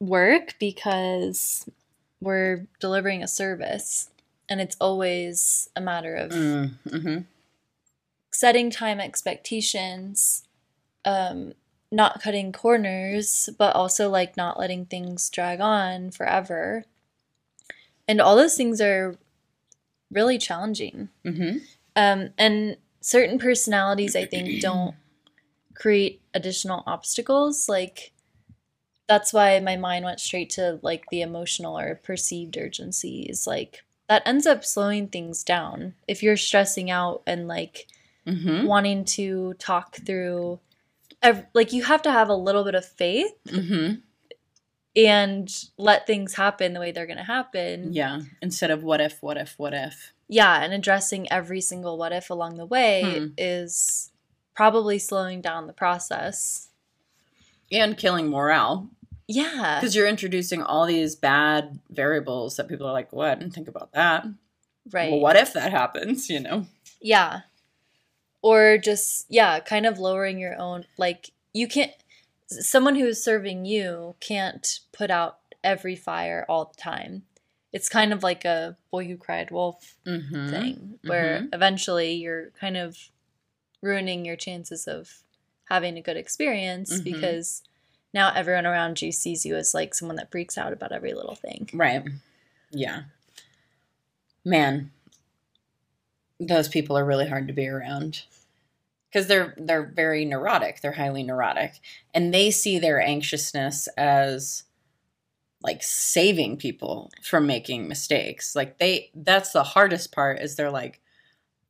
work 0.00 0.54
because 0.58 1.68
we're 2.20 2.66
delivering 2.80 3.22
a 3.22 3.28
service 3.28 4.10
and 4.48 4.60
it's 4.60 4.76
always 4.80 5.70
a 5.76 5.80
matter 5.80 6.14
of 6.16 6.30
Mm, 6.32 6.70
hmm 6.90 7.18
setting 8.32 8.68
time 8.68 8.98
expectations 8.98 10.42
um 11.04 11.52
not 11.94 12.20
cutting 12.22 12.52
corners 12.52 13.48
but 13.58 13.74
also 13.76 14.10
like 14.10 14.36
not 14.36 14.58
letting 14.58 14.86
things 14.86 15.30
drag 15.30 15.60
on 15.60 16.10
forever. 16.10 16.84
And 18.06 18.20
all 18.20 18.36
those 18.36 18.56
things 18.56 18.80
are 18.80 19.16
really 20.10 20.38
challenging. 20.38 21.08
Hmm 21.24 21.58
um 21.96 22.30
and 22.36 22.76
certain 23.00 23.38
personalities 23.38 24.16
i 24.16 24.24
think 24.24 24.60
don't 24.60 24.96
create 25.74 26.22
additional 26.32 26.82
obstacles. 26.86 27.68
Like 27.68 28.12
that's 29.08 29.32
why 29.32 29.60
my 29.60 29.76
mind 29.76 30.04
went 30.04 30.20
straight 30.20 30.50
to 30.50 30.78
like 30.82 31.04
the 31.10 31.20
emotional 31.20 31.78
or 31.78 31.96
perceived 31.96 32.56
urgencies. 32.56 33.46
like 33.46 33.82
that 34.08 34.22
ends 34.26 34.46
up 34.46 34.64
slowing 34.64 35.08
things 35.08 35.42
down. 35.42 35.94
If 36.06 36.22
you're 36.22 36.36
stressing 36.36 36.90
out 36.90 37.22
and 37.26 37.48
like 37.48 37.86
hmm 38.26 38.66
wanting 38.66 39.04
to 39.04 39.54
talk 39.54 39.96
through 39.96 40.58
like 41.54 41.72
you 41.72 41.82
have 41.84 42.02
to 42.02 42.12
have 42.12 42.28
a 42.28 42.34
little 42.34 42.64
bit 42.64 42.74
of 42.74 42.84
faith 42.84 43.32
hmm 43.48 43.92
and 44.96 45.64
let 45.76 46.06
things 46.06 46.34
happen 46.34 46.72
the 46.72 46.78
way 46.80 46.92
they're 46.92 47.06
going 47.06 47.16
to 47.18 47.24
happen 47.24 47.92
Yeah. 47.92 48.20
Instead 48.40 48.70
of 48.70 48.84
what 48.84 49.00
if, 49.00 49.20
what 49.22 49.36
if, 49.36 49.54
what 49.58 49.74
if. 49.74 50.12
yeah 50.28 50.62
and 50.62 50.72
addressing 50.72 51.30
every 51.32 51.60
single 51.60 51.98
what 51.98 52.12
if 52.12 52.30
along 52.30 52.56
the 52.56 52.66
way 52.66 53.18
Hmm. 53.18 53.26
is 53.36 54.12
probably 54.54 54.98
slowing 55.00 55.40
down 55.40 55.66
the 55.66 55.72
process 55.72 56.68
And 57.72 57.96
killing 57.98 58.28
morale. 58.28 58.88
yeah 59.26 59.80
Because 59.80 59.96
you're 59.96 60.06
introducing 60.06 60.62
all 60.62 60.86
these 60.86 61.16
bad 61.16 61.80
variables 61.90 62.56
that 62.56 62.68
people 62.68 62.86
are 62.86 62.92
like, 62.92 63.12
well, 63.12 63.30
I 63.32 63.34
didn't 63.34 63.54
think 63.54 63.66
about 63.68 63.90
that. 63.92 64.24
right 64.92 65.10
Well, 65.10 65.20
what 65.20 65.34
if 65.36 65.52
that 65.54 65.72
happens, 65.72 66.30
you 66.34 66.38
know? 66.40 66.66
yeah 67.00 67.40
or 68.44 68.76
just 68.78 69.24
yeah 69.28 69.58
kind 69.60 69.86
of 69.86 69.98
lowering 69.98 70.38
your 70.38 70.54
own 70.60 70.84
like 70.98 71.30
you 71.54 71.66
can't 71.66 71.92
someone 72.48 72.94
who 72.94 73.06
is 73.06 73.24
serving 73.24 73.64
you 73.64 74.14
can't 74.20 74.80
put 74.92 75.10
out 75.10 75.38
every 75.64 75.96
fire 75.96 76.44
all 76.48 76.66
the 76.66 76.80
time 76.80 77.22
it's 77.72 77.88
kind 77.88 78.12
of 78.12 78.22
like 78.22 78.44
a 78.44 78.76
boy 78.90 79.04
who 79.06 79.16
cried 79.16 79.50
wolf 79.50 79.94
Mm-hmm. 80.06 80.48
thing 80.50 80.98
where 81.06 81.48
eventually 81.52 82.12
you're 82.14 82.50
kind 82.60 82.76
of 82.76 82.98
ruining 83.82 84.24
your 84.26 84.36
chances 84.36 84.86
of 84.86 85.22
having 85.70 85.96
a 85.96 86.02
good 86.02 86.16
experience 86.18 87.00
Mhm. 87.00 87.04
because 87.04 87.62
now 88.12 88.30
everyone 88.34 88.66
around 88.66 89.00
you 89.02 89.10
sees 89.10 89.46
you 89.46 89.56
as 89.56 89.72
like 89.74 89.94
someone 89.94 90.16
that 90.16 90.30
freaks 90.30 90.58
out 90.58 90.72
about 90.74 90.92
every 90.92 91.14
little 91.14 91.34
thing 91.34 91.68
Right. 91.72 92.04
Yeah. 92.70 93.04
Man, 94.44 94.90
those 96.48 96.68
people 96.68 96.96
are 96.96 97.04
really 97.04 97.28
hard 97.28 97.46
to 97.48 97.54
be 97.54 97.68
around 97.68 98.22
because 99.10 99.28
they're 99.28 99.54
they're 99.56 99.86
very 99.94 100.24
neurotic. 100.24 100.80
They're 100.80 100.92
highly 100.92 101.22
neurotic, 101.22 101.80
and 102.12 102.34
they 102.34 102.50
see 102.50 102.78
their 102.78 103.00
anxiousness 103.00 103.88
as 103.96 104.64
like 105.62 105.82
saving 105.82 106.58
people 106.58 107.10
from 107.22 107.46
making 107.46 107.88
mistakes. 107.88 108.54
Like 108.54 108.78
they 108.78 109.10
that's 109.14 109.52
the 109.52 109.62
hardest 109.62 110.12
part 110.12 110.40
is 110.40 110.56
they're 110.56 110.70
like 110.70 111.00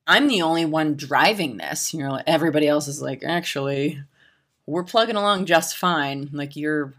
I'm 0.07 0.27
the 0.29 0.43
only 0.43 0.65
one 0.65 0.97
driving 0.97 1.57
this. 1.57 1.95
You 1.95 2.01
know, 2.01 2.21
everybody 2.27 2.67
else 2.67 2.89
is 2.89 3.01
like 3.01 3.23
actually 3.25 4.03
we're 4.67 4.85
plugging 4.85 5.17
along 5.17 5.47
just 5.47 5.77
fine. 5.77 6.31
Like 6.33 6.57
you're 6.57 6.95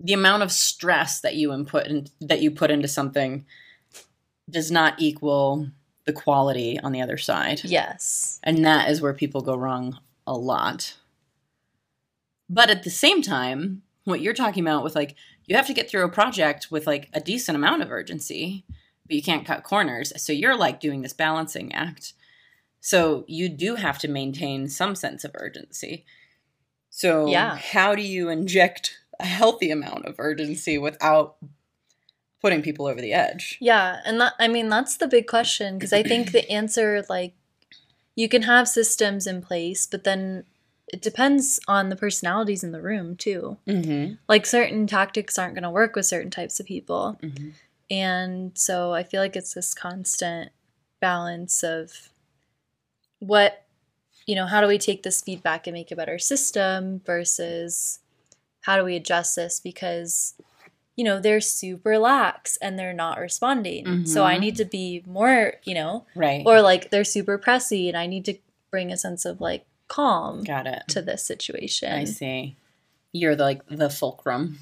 the 0.00 0.12
amount 0.12 0.42
of 0.42 0.52
stress 0.52 1.20
that 1.20 1.36
you 1.36 1.52
input 1.52 1.86
and 1.86 2.10
that 2.20 2.40
you 2.40 2.50
put 2.50 2.70
into 2.70 2.88
something 2.88 3.44
does 4.50 4.70
not 4.70 4.94
equal 4.98 5.68
the 6.06 6.12
quality 6.12 6.78
on 6.80 6.92
the 6.92 7.00
other 7.00 7.16
side. 7.18 7.62
yes 7.64 8.38
And 8.42 8.64
that 8.64 8.90
is 8.90 9.00
where 9.00 9.14
people 9.14 9.40
go 9.40 9.56
wrong 9.56 9.98
a 10.26 10.34
lot. 10.34 10.96
But 12.48 12.70
at 12.70 12.82
the 12.82 12.90
same 12.90 13.22
time, 13.22 13.82
what 14.04 14.20
you're 14.20 14.34
talking 14.34 14.62
about 14.62 14.84
with 14.84 14.94
like 14.94 15.14
you 15.46 15.56
have 15.56 15.66
to 15.66 15.74
get 15.74 15.88
through 15.90 16.04
a 16.04 16.08
project 16.10 16.70
with 16.70 16.86
like 16.86 17.08
a 17.12 17.20
decent 17.20 17.56
amount 17.56 17.82
of 17.82 17.90
urgency, 17.90 18.64
but 19.06 19.16
you 19.16 19.22
can't 19.22 19.46
cut 19.46 19.62
corners. 19.62 20.12
So 20.22 20.32
you're 20.32 20.56
like 20.56 20.80
doing 20.80 21.02
this 21.02 21.12
balancing 21.12 21.74
act. 21.74 22.12
So 22.80 23.24
you 23.26 23.48
do 23.48 23.76
have 23.76 23.98
to 24.00 24.08
maintain 24.08 24.68
some 24.68 24.94
sense 24.94 25.24
of 25.24 25.30
urgency. 25.34 26.04
So 26.90 27.26
Yeah. 27.26 27.56
how 27.56 27.94
do 27.94 28.02
you 28.02 28.28
inject 28.28 28.98
a 29.18 29.24
healthy 29.26 29.70
amount 29.70 30.04
of 30.06 30.16
urgency 30.18 30.76
without 30.76 31.36
putting 32.44 32.60
people 32.60 32.86
over 32.86 33.00
the 33.00 33.14
edge? 33.14 33.56
Yeah, 33.58 34.00
and 34.04 34.20
that 34.20 34.34
I 34.38 34.48
mean 34.48 34.68
that's 34.68 34.98
the 34.98 35.08
big 35.08 35.26
question 35.26 35.78
because 35.78 35.94
I 35.94 36.02
think 36.02 36.32
the 36.32 36.46
answer 36.60 37.02
like 37.08 37.32
you 38.14 38.28
can 38.28 38.42
have 38.42 38.68
systems 38.68 39.26
in 39.26 39.40
place, 39.40 39.86
but 39.86 40.04
then 40.04 40.44
it 40.92 41.00
depends 41.00 41.58
on 41.66 41.88
the 41.88 41.96
personalities 41.96 42.62
in 42.62 42.72
the 42.72 42.82
room 42.82 43.16
too. 43.16 43.56
Mm-hmm. 43.66 44.16
Like 44.28 44.44
certain 44.44 44.86
tactics 44.86 45.38
aren't 45.38 45.54
going 45.54 45.62
to 45.62 45.70
work 45.70 45.96
with 45.96 46.04
certain 46.04 46.30
types 46.30 46.60
of 46.60 46.66
people. 46.66 47.18
Mm-hmm. 47.22 47.48
And 47.90 48.52
so 48.58 48.92
I 48.92 49.04
feel 49.04 49.22
like 49.22 49.36
it's 49.36 49.54
this 49.54 49.72
constant 49.72 50.52
balance 51.00 51.62
of 51.62 52.10
what 53.20 53.64
you 54.26 54.34
know, 54.34 54.46
how 54.46 54.60
do 54.60 54.66
we 54.66 54.76
take 54.76 55.02
this 55.02 55.22
feedback 55.22 55.66
and 55.66 55.72
make 55.72 55.90
a 55.90 55.96
better 55.96 56.18
system 56.18 57.00
versus 57.06 58.00
how 58.60 58.76
do 58.76 58.84
we 58.84 58.96
adjust 58.96 59.34
this 59.34 59.60
because 59.60 60.34
you 60.96 61.04
know, 61.04 61.18
they're 61.20 61.40
super 61.40 61.98
lax 61.98 62.56
and 62.58 62.78
they're 62.78 62.92
not 62.92 63.18
responding. 63.18 64.06
So 64.06 64.24
I 64.24 64.36
Mhm. 64.36 64.40
need 64.40 64.56
to 64.56 64.64
be 64.64 65.02
more, 65.06 65.54
you 65.64 65.74
know, 65.74 66.06
Right. 66.14 66.42
or 66.46 66.60
like 66.62 66.90
they're 66.90 67.04
super 67.04 67.38
pressy 67.38 67.88
and 67.88 67.96
I 67.96 68.06
need 68.06 68.24
to 68.26 68.34
bring 68.70 68.92
a 68.92 68.96
sense 68.96 69.24
of 69.24 69.40
like 69.40 69.66
calm 69.88 70.42
Got 70.44 70.66
it. 70.66 70.84
to 70.88 71.02
this 71.02 71.22
situation. 71.24 71.92
I 71.92 72.04
see. 72.04 72.56
You're 73.12 73.36
the, 73.36 73.44
like 73.44 73.66
the 73.66 73.90
fulcrum, 73.90 74.58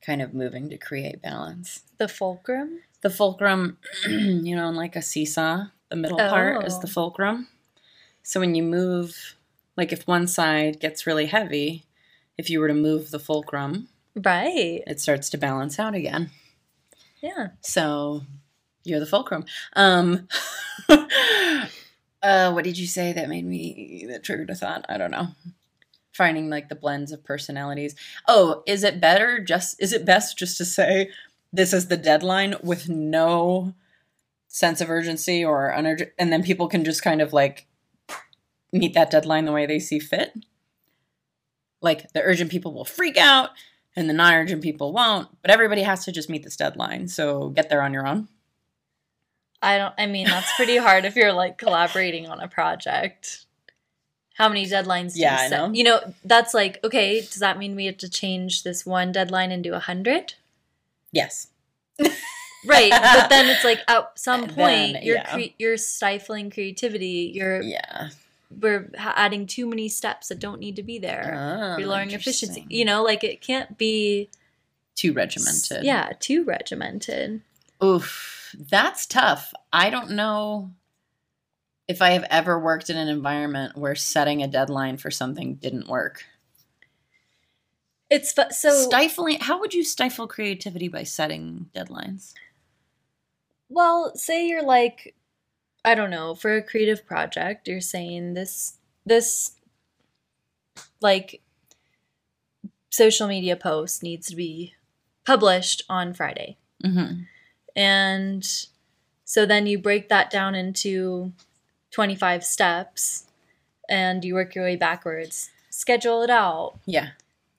kind 0.00 0.22
of 0.22 0.34
moving 0.34 0.68
to 0.70 0.78
create 0.78 1.20
balance. 1.22 1.82
The 1.98 2.08
fulcrum? 2.08 2.80
The 3.02 3.10
fulcrum, 3.10 3.78
you 4.08 4.56
know, 4.56 4.68
in 4.68 4.74
like 4.76 4.96
a 4.96 5.02
seesaw, 5.02 5.66
the 5.90 5.96
middle 5.96 6.18
part 6.18 6.64
is 6.64 6.78
the 6.78 6.86
Oh. 6.86 6.90
fulcrum. 6.90 7.48
So 8.22 8.40
when 8.40 8.54
you 8.54 8.62
move, 8.62 9.36
like 9.76 9.92
if 9.92 10.06
one 10.06 10.26
side 10.26 10.80
gets 10.80 11.06
really 11.06 11.26
heavy, 11.26 11.84
if 12.36 12.50
you 12.50 12.58
were 12.60 12.68
to 12.68 12.74
move 12.74 13.10
the 13.10 13.18
fulcrum, 13.18 13.88
Right. 14.16 14.82
it 14.86 14.98
starts 14.98 15.28
to 15.30 15.38
balance 15.38 15.78
out 15.78 15.94
again. 15.94 16.30
Yeah. 17.20 17.48
So 17.60 18.22
you're 18.82 19.00
the 19.00 19.06
fulcrum. 19.06 19.44
Um, 19.74 20.26
uh, 20.88 22.52
what 22.52 22.64
did 22.64 22.78
you 22.78 22.86
say 22.86 23.12
that 23.12 23.28
made 23.28 23.44
me 23.44 24.06
that 24.08 24.24
triggered 24.24 24.50
a 24.50 24.54
thought? 24.54 24.86
I 24.88 24.96
don't 24.96 25.10
know. 25.10 25.28
Finding 26.14 26.48
like 26.48 26.70
the 26.70 26.74
blends 26.74 27.12
of 27.12 27.24
personalities. 27.24 27.94
Oh, 28.26 28.62
is 28.66 28.84
it 28.84 29.00
better 29.00 29.38
just 29.38 29.80
is 29.82 29.92
it 29.92 30.06
best 30.06 30.38
just 30.38 30.56
to 30.58 30.64
say 30.64 31.10
this 31.52 31.74
is 31.74 31.88
the 31.88 31.96
deadline 31.98 32.54
with 32.62 32.88
no 32.88 33.74
sense 34.48 34.80
of 34.80 34.88
urgency 34.88 35.44
or 35.44 35.68
unurgent 35.68 36.12
and 36.18 36.32
then 36.32 36.42
people 36.42 36.68
can 36.68 36.84
just 36.84 37.02
kind 37.02 37.20
of 37.20 37.34
like 37.34 37.66
meet 38.72 38.94
that 38.94 39.10
deadline 39.10 39.44
the 39.44 39.52
way 39.52 39.66
they 39.66 39.78
see 39.78 39.98
fit? 39.98 40.32
Like 41.82 42.10
the 42.14 42.22
urgent 42.22 42.50
people 42.50 42.72
will 42.72 42.86
freak 42.86 43.18
out 43.18 43.50
and 43.96 44.08
the 44.08 44.14
non-urgent 44.14 44.62
people 44.62 44.92
won't, 44.92 45.28
but 45.42 45.50
everybody 45.50 45.82
has 45.82 46.04
to 46.04 46.12
just 46.12 46.28
meet 46.28 46.42
this 46.44 46.56
deadline. 46.56 47.08
So 47.08 47.48
get 47.48 47.68
there 47.70 47.82
on 47.82 47.92
your 47.92 48.06
own. 48.06 48.28
I 49.62 49.78
don't 49.78 49.94
I 49.98 50.06
mean 50.06 50.26
that's 50.26 50.52
pretty 50.54 50.76
hard 50.76 51.04
if 51.06 51.16
you're 51.16 51.32
like 51.32 51.56
collaborating 51.58 52.26
on 52.28 52.40
a 52.40 52.46
project. 52.48 53.46
How 54.34 54.48
many 54.50 54.66
deadlines 54.66 55.14
do 55.14 55.20
Yeah, 55.20 55.38
you 55.40 55.46
I 55.46 55.48
set? 55.48 55.56
know. 55.68 55.72
You 55.72 55.84
know, 55.84 56.14
that's 56.22 56.52
like, 56.52 56.78
okay, 56.84 57.20
does 57.22 57.36
that 57.36 57.58
mean 57.58 57.74
we 57.74 57.86
have 57.86 57.96
to 57.98 58.10
change 58.10 58.64
this 58.64 58.84
one 58.84 59.10
deadline 59.10 59.50
into 59.50 59.74
a 59.74 59.78
hundred? 59.80 60.34
Yes. 61.12 61.48
Right. 62.66 62.90
but 62.90 63.28
then 63.30 63.48
it's 63.48 63.62
like 63.62 63.80
at 63.86 64.18
some 64.18 64.42
point 64.48 64.94
then, 64.94 64.98
you're 65.04 65.16
yeah. 65.16 65.32
cre- 65.32 65.54
you're 65.56 65.76
stifling 65.76 66.50
creativity. 66.50 67.30
You're 67.32 67.62
Yeah. 67.62 68.08
We're 68.50 68.90
adding 68.96 69.46
too 69.46 69.66
many 69.66 69.88
steps 69.88 70.28
that 70.28 70.38
don't 70.38 70.60
need 70.60 70.76
to 70.76 70.82
be 70.82 70.98
there. 70.98 71.34
Oh, 71.36 71.78
you're 71.78 71.88
lowering 71.88 72.10
efficiency. 72.12 72.66
You 72.68 72.84
know, 72.84 73.02
like 73.02 73.24
it 73.24 73.40
can't 73.40 73.76
be 73.76 74.30
Too 74.94 75.12
regimented. 75.12 75.84
Yeah, 75.84 76.12
too 76.20 76.44
regimented. 76.44 77.42
Oof. 77.82 78.54
That's 78.58 79.06
tough. 79.06 79.52
I 79.72 79.90
don't 79.90 80.12
know 80.12 80.70
if 81.88 82.00
I 82.00 82.10
have 82.10 82.24
ever 82.30 82.58
worked 82.58 82.88
in 82.90 82.96
an 82.96 83.08
environment 83.08 83.76
where 83.76 83.94
setting 83.94 84.42
a 84.42 84.48
deadline 84.48 84.96
for 84.96 85.10
something 85.10 85.56
didn't 85.56 85.88
work. 85.88 86.24
It's 88.08 88.32
fu- 88.32 88.50
so 88.50 88.70
Stifling 88.70 89.40
how 89.40 89.58
would 89.60 89.74
you 89.74 89.82
stifle 89.82 90.28
creativity 90.28 90.88
by 90.88 91.02
setting 91.02 91.70
deadlines? 91.74 92.32
well. 93.68 94.12
Say 94.14 94.46
you're 94.46 94.62
like, 94.62 95.14
I 95.86 95.94
don't 95.94 96.10
know, 96.10 96.34
for 96.34 96.56
a 96.56 96.62
creative 96.62 97.06
project, 97.06 97.68
you're 97.68 97.80
saying 97.80 98.34
this 98.34 98.74
this 99.06 99.52
like 101.00 101.40
social 102.90 103.28
media 103.28 103.56
post 103.56 104.02
needs 104.02 104.26
to 104.26 104.36
be 104.36 104.74
published 105.24 105.84
on 105.88 106.12
Friday. 106.12 106.56
Mm-hmm. 106.84 107.22
And 107.76 108.66
so 109.24 109.46
then 109.46 109.66
you 109.66 109.78
break 109.78 110.08
that 110.08 110.28
down 110.28 110.56
into 110.56 111.32
25 111.92 112.44
steps 112.44 113.26
and 113.88 114.24
you 114.24 114.34
work 114.34 114.54
your 114.54 114.64
way 114.64 114.76
backwards. 114.76 115.50
Schedule 115.70 116.22
it 116.22 116.30
out. 116.30 116.78
Yeah. 116.84 117.10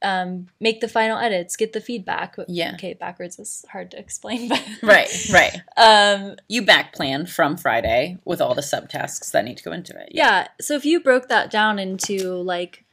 Um, 0.04 0.48
make 0.60 0.80
the 0.82 0.88
final 0.88 1.18
edits, 1.18 1.56
get 1.56 1.74
the 1.74 1.82
feedback. 1.82 2.36
Yeah. 2.48 2.74
Okay, 2.76 2.94
backwards 2.94 3.40
is 3.40 3.66
hard 3.72 3.90
to 3.92 4.00
explain, 4.00 4.50
but 4.50 4.64
Right, 4.84 5.10
right. 5.34 5.62
Um, 5.76 6.36
You 6.48 6.62
back 6.62 6.94
plan 6.94 7.26
from 7.26 7.58
Friday 7.58 8.20
with 8.24 8.40
all 8.40 8.54
the 8.54 8.62
subtasks 8.62 9.32
that 9.32 9.44
need 9.44 9.58
to 9.58 9.64
go 9.64 9.72
into 9.72 10.00
it. 10.00 10.10
yeah. 10.12 10.50
So 10.62 10.76
if 10.76 10.86
you 10.86 11.00
broke 11.00 11.30
that 11.30 11.50
down 11.50 11.80
into 11.80 12.34
like 12.36 12.86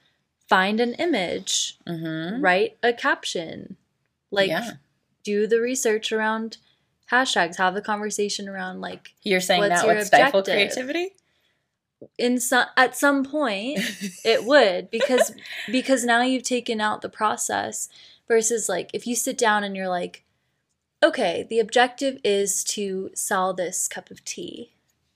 find 0.49 0.81
an 0.81 0.95
image, 0.95 1.77
Mm-hmm. 1.87 2.41
write 2.43 2.79
a 2.83 2.93
caption, 2.95 3.77
like 4.31 4.49
yeah. 4.49 4.71
do 5.25 5.47
the 5.47 5.61
research 5.61 6.11
around 6.11 6.57
hashtags, 7.13 7.57
have 7.59 7.75
the 7.75 7.83
conversation 7.83 8.49
around 8.49 8.81
like 8.81 9.13
You're 9.23 9.41
saying 9.41 9.61
What's 9.61 9.83
that 9.83 9.87
your 9.87 9.97
would 9.97 10.07
stifle 10.07 10.41
objective? 10.41 10.73
creativity? 10.87 11.15
In 12.19 12.39
some 12.39 12.67
at 12.77 12.97
some 12.97 13.25
point 13.25 13.79
it 14.25 14.45
would 14.47 14.91
because 14.91 15.33
because 15.71 16.05
now 16.05 16.23
you've 16.23 16.43
taken 16.43 16.81
out 16.81 17.03
the 17.03 17.09
process 17.09 17.89
versus 18.29 18.69
like 18.69 18.91
if 18.93 19.07
you 19.07 19.15
sit 19.15 19.37
down 19.37 19.65
and 19.65 19.77
you're 19.77 19.89
like 19.89 20.25
okay 21.03 21.47
the 21.49 21.59
objective 21.59 22.19
is 22.25 22.65
to 22.65 23.11
sell 23.15 23.53
this 23.53 23.89
cup 23.89 24.11
of 24.11 24.25
tea 24.25 24.73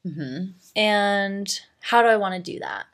mm-hmm. 0.06 0.50
and 0.76 1.60
how 1.80 2.02
do 2.02 2.08
i 2.08 2.16
want 2.16 2.34
to 2.34 2.52
do 2.52 2.58
that 2.58 2.86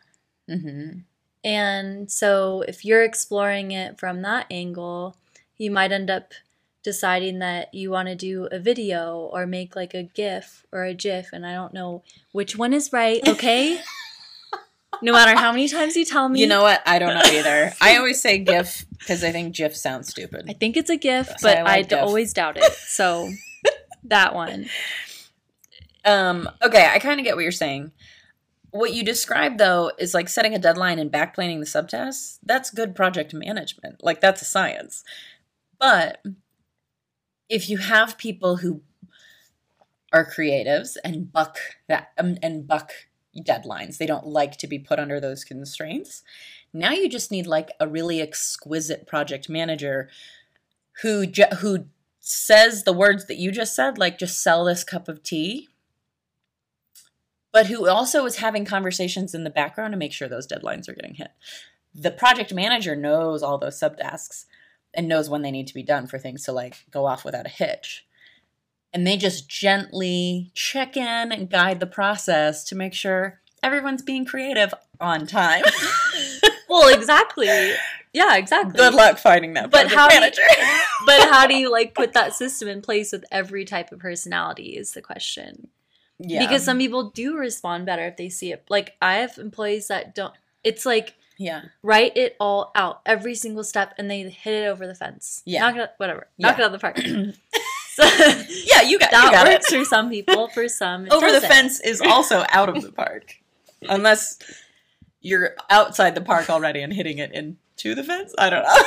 Mm-hmm. 0.47 0.99
and 1.43 2.13
so 2.13 2.63
if 2.69 2.85
you're 2.85 3.03
exploring 3.03 3.71
it 3.73 3.99
from 3.99 4.21
that 4.21 4.45
angle 4.51 5.17
you 5.57 5.71
might 5.71 5.91
end 5.91 6.11
up 6.11 6.35
deciding 6.85 7.41
that 7.41 7.75
you 7.75 7.91
want 7.91 8.07
to 8.07 8.15
do 8.15 8.47
a 8.53 8.59
video 8.61 9.29
or 9.33 9.47
make 9.47 9.75
like 9.75 9.95
a 9.95 10.03
gif 10.05 10.65
or 10.71 10.85
a 10.85 10.95
gif 10.95 11.31
and 11.33 11.45
i 11.45 11.53
don't 11.53 11.75
know 11.75 12.03
which 12.33 12.57
one 12.57 12.73
is 12.73 12.93
right 12.93 13.27
okay 13.27 13.81
no 15.03 15.13
matter 15.13 15.37
how 15.37 15.51
many 15.51 15.67
times 15.69 15.97
you 15.97 16.05
tell 16.05 16.29
me 16.29 16.41
You 16.41 16.47
know 16.47 16.63
what? 16.63 16.81
I 16.87 17.01
don't 17.01 17.15
know 17.15 17.23
either. 17.39 17.73
I 17.81 17.97
always 17.97 18.23
say 18.23 18.39
GIF 18.39 18.87
because 18.97 19.25
I 19.25 19.33
think 19.33 19.55
GIF 19.57 19.77
sounds 19.77 20.09
stupid. 20.09 20.47
i 20.49 20.53
think 20.53 20.77
it's 20.77 20.89
a 20.89 20.97
gif 20.97 21.27
Yes, 21.29 21.43
but 21.43 21.59
I 21.59 21.63
like 21.63 21.93
always 21.93 22.33
doubt 22.33 22.57
it 22.59 22.73
so 22.73 23.29
that 24.05 24.35
one 24.35 24.67
Um, 26.05 26.49
okay, 26.63 26.87
I 26.87 26.99
kind 27.01 27.19
of 27.19 27.25
get 27.25 27.35
what 27.35 27.43
you're 27.43 27.51
saying. 27.53 27.91
What 28.71 28.93
you 28.93 29.03
described 29.05 29.59
though 29.59 29.91
is 29.99 30.15
like 30.15 30.29
setting 30.29 30.55
a 30.55 30.59
deadline 30.59 30.99
and 30.99 31.11
backplaning 31.11 31.61
the 31.61 31.67
subtasks. 31.67 32.39
That's 32.45 32.71
good 32.71 32.95
project 32.95 33.33
management. 33.33 34.03
Like 34.05 34.21
that's 34.21 34.43
a 34.43 34.45
science. 34.45 35.03
But 35.79 36.23
if 37.49 37.69
you 37.69 37.79
have 37.79 38.19
people 38.19 38.57
who 38.57 38.83
are 40.13 40.29
creatives 40.29 40.97
and 41.05 41.33
buck 41.33 41.59
that 41.89 42.13
um, 42.19 42.37
and 42.43 42.67
buck 42.67 42.93
deadlines, 43.37 43.99
they 43.99 44.07
don't 44.07 44.27
like 44.27 44.57
to 44.59 44.67
be 44.67 44.79
put 44.79 44.99
under 44.99 45.21
those 45.21 45.45
constraints. 45.45 46.23
Now 46.73 46.93
you 46.93 47.09
just 47.09 47.31
need 47.31 47.47
like 47.47 47.71
a 47.81 47.89
really 47.89 48.21
exquisite 48.21 49.07
project 49.07 49.49
manager 49.49 50.09
who 51.03 51.27
ju- 51.27 51.57
who 51.59 51.87
says 52.21 52.85
the 52.85 52.93
words 52.93 53.27
that 53.27 53.37
you 53.37 53.51
just 53.51 53.75
said, 53.75 53.99
like 53.99 54.19
just 54.19 54.43
sell 54.43 54.65
this 54.65 54.85
cup 54.85 55.09
of 55.09 55.23
tea 55.23 55.69
but 57.55 57.69
who 57.69 57.89
also 57.89 58.27
is 58.27 58.39
having 58.39 58.65
conversations 58.65 59.33
in 59.33 59.45
the 59.45 59.49
background 59.49 59.93
to 59.93 59.97
make 59.97 60.13
sure 60.13 60.27
those 60.27 60.47
deadlines 60.47 60.89
are 60.89 60.93
getting 60.93 61.15
hit. 61.15 61.31
The 61.95 62.11
project 62.11 62.53
manager 62.53 62.97
knows 62.97 63.45
all 63.45 63.59
those 63.59 63.79
subtasks 63.79 64.47
and 64.97 65.09
knows 65.09 65.29
when 65.29 65.43
they 65.43 65.51
need 65.51 65.67
to 65.69 65.75
be 65.75 65.83
done 65.83 66.07
for 66.07 66.19
things 66.19 66.45
to 66.45 66.53
like 66.53 66.85
go 66.91 67.07
off 67.07 67.25
without 67.25 67.47
a 67.47 67.51
hitch. 67.51 68.07
And 68.93 69.07
they 69.07 69.17
just 69.17 69.49
gently 69.49 70.53
check 70.55 70.97
in 70.97 71.33
and 71.33 71.51
guide 71.51 71.81
the 71.81 71.87
process 71.87 72.63
to 72.65 72.77
make 72.77 72.95
sure 72.95 73.41
everyone's 73.63 74.03
being 74.03 74.25
creative 74.25 74.73
on 75.01 75.27
time. 75.27 75.65
well 76.69 76.95
exactly 76.95 77.47
yeah 78.13 78.37
exactly 78.37 78.77
Good 78.77 78.95
luck 78.95 79.19
finding 79.19 79.55
that 79.55 79.71
But 79.71 79.89
how 79.89 80.09
do 80.09 80.15
you- 80.17 80.21
but 81.07 81.21
how 81.31 81.47
do 81.47 81.57
you 81.57 81.71
like 81.71 81.95
put 81.95 82.13
that 82.15 82.35
system 82.35 82.69
in 82.69 82.83
place 82.83 83.13
with 83.13 83.25
every 83.31 83.65
type 83.65 83.93
of 83.93 83.99
personality 83.99 84.77
is 84.77 84.93
the 84.93 85.03
question 85.03 85.69
yeah. 86.19 86.45
because 86.45 86.65
some 86.65 86.79
people 86.79 87.11
do 87.11 87.37
respond 87.37 87.87
better 87.87 88.07
if 88.07 88.17
they 88.17 88.29
see 88.29 88.53
it 88.53 88.65
like 88.69 88.95
i 89.03 89.17
have 89.17 89.39
employees 89.39 89.89
that 89.89 90.15
don't 90.15 90.35
it's 90.63 90.87
like 90.87 91.15
yeah. 91.39 91.63
write 91.83 92.17
it 92.17 92.37
all 92.41 92.71
out 92.75 93.01
every 93.07 93.35
single 93.35 93.65
step 93.65 93.95
and 93.99 94.11
they 94.11 94.23
hit 94.23 94.65
it 94.65 94.67
over 94.67 94.87
the 94.87 94.95
fence 94.95 95.43
Yeah. 95.45 95.61
knock 95.61 95.77
it 95.77 95.81
out, 95.83 95.89
whatever 95.99 96.29
knock 96.39 96.59
it 96.59 96.63
out 96.63 96.73
of 96.73 96.73
the 96.73 96.79
park 96.79 96.97
so 97.95 98.05
Yeah, 98.05 98.83
you 98.83 98.99
got, 98.99 99.13
you 99.13 99.19
that 99.19 99.29
got 99.33 99.47
works 99.47 99.73
it. 99.73 99.79
for 99.79 99.85
some 99.85 100.11
people 100.11 100.49
for 100.55 100.69
some 100.69 101.03
over 101.11 101.27
the 101.27 101.33
doesn't. 101.35 101.49
fence 101.49 101.81
is 101.81 102.01
also 102.01 102.45
out 102.51 102.69
of 102.69 102.83
the 102.83 102.93
park 102.93 103.37
unless 103.89 104.39
you're 105.21 105.55
outside 105.71 106.15
the 106.15 106.21
park 106.21 106.51
already 106.51 106.81
and 106.83 106.93
hitting 106.93 107.19
it 107.19 107.33
into 107.33 107.95
the 107.95 108.05
fence 108.05 108.35
i 108.39 108.49
don't 108.51 108.63
know 108.63 108.83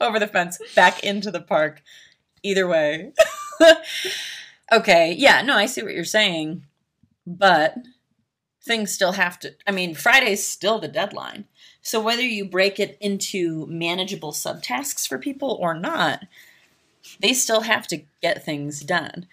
over 0.06 0.18
the 0.18 0.26
fence 0.26 0.58
back 0.74 1.02
into 1.04 1.30
the 1.30 1.40
park 1.40 1.82
either 2.42 2.66
way 2.66 3.12
okay 4.72 5.14
yeah 5.16 5.42
no 5.42 5.54
i 5.56 5.66
see 5.66 5.82
what 5.82 5.94
you're 5.94 6.04
saying 6.04 6.64
but 7.26 7.74
things 8.64 8.92
still 8.92 9.12
have 9.12 9.38
to 9.38 9.54
i 9.66 9.70
mean 9.70 9.94
friday's 9.94 10.46
still 10.46 10.78
the 10.78 10.88
deadline 10.88 11.44
so 11.80 12.00
whether 12.00 12.22
you 12.22 12.44
break 12.44 12.78
it 12.78 12.96
into 13.00 13.66
manageable 13.66 14.32
subtasks 14.32 15.06
for 15.06 15.18
people 15.18 15.58
or 15.60 15.74
not 15.74 16.20
they 17.20 17.32
still 17.32 17.62
have 17.62 17.86
to 17.86 18.02
get 18.20 18.44
things 18.44 18.80
done 18.80 19.26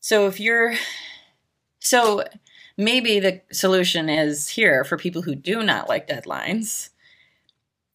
so 0.00 0.26
if 0.26 0.40
you're 0.40 0.74
so 1.78 2.24
maybe 2.76 3.20
the 3.20 3.40
solution 3.52 4.08
is 4.08 4.50
here 4.50 4.84
for 4.84 4.96
people 4.96 5.22
who 5.22 5.34
do 5.34 5.62
not 5.62 5.88
like 5.88 6.08
deadlines, 6.08 6.90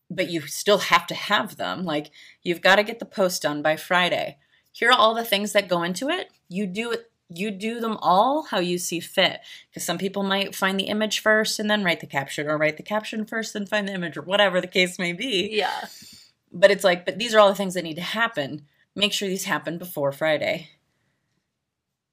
but 0.10 0.30
you 0.30 0.42
still 0.42 0.78
have 0.78 1.08
to 1.08 1.16
have 1.16 1.58
them. 1.58 1.84
Like 1.84 2.12
you've 2.44 2.62
got 2.62 2.78
to 2.78 2.84
get 2.84 3.00
the 3.00 3.06
post 3.06 3.42
done 3.42 3.62
by 3.62 3.76
Friday. 3.76 4.38
Here 4.72 4.90
are 4.90 4.98
all 4.98 5.14
the 5.14 5.26
things 5.26 5.54
that 5.54 5.68
go 5.68 5.84
into 5.84 6.10
it. 6.10 6.30
You 6.48 6.68
do 6.68 6.92
it 6.92 7.12
you 7.30 7.52
do 7.52 7.80
them 7.80 7.98
all 8.02 8.44
how 8.44 8.60
you 8.60 8.78
see 8.78 9.00
fit 9.00 9.42
because 9.70 9.84
some 9.84 9.98
people 9.98 10.24
might 10.24 10.56
find 10.56 10.80
the 10.80 10.86
image 10.86 11.20
first 11.20 11.60
and 11.60 11.70
then 11.70 11.84
write 11.84 12.00
the 12.00 12.08
caption 12.08 12.48
or 12.48 12.58
write 12.58 12.78
the 12.78 12.84
caption 12.84 13.26
first 13.26 13.56
and 13.56 13.68
find 13.68 13.88
the 13.88 13.94
image 13.94 14.16
or 14.16 14.22
whatever 14.22 14.62
the 14.62 14.68
case 14.68 14.98
may 14.98 15.12
be 15.12 15.50
yeah 15.52 15.86
but 16.52 16.72
it's 16.72 16.84
like 16.84 17.06
but 17.06 17.18
these 17.20 17.34
are 17.34 17.40
all 17.40 17.50
the 17.50 17.56
things 17.56 17.74
that 17.74 17.84
need 17.84 17.96
to 17.96 18.02
happen 18.02 18.66
make 18.96 19.12
sure 19.12 19.28
these 19.28 19.44
happen 19.44 19.78
before 19.78 20.12
friday 20.12 20.70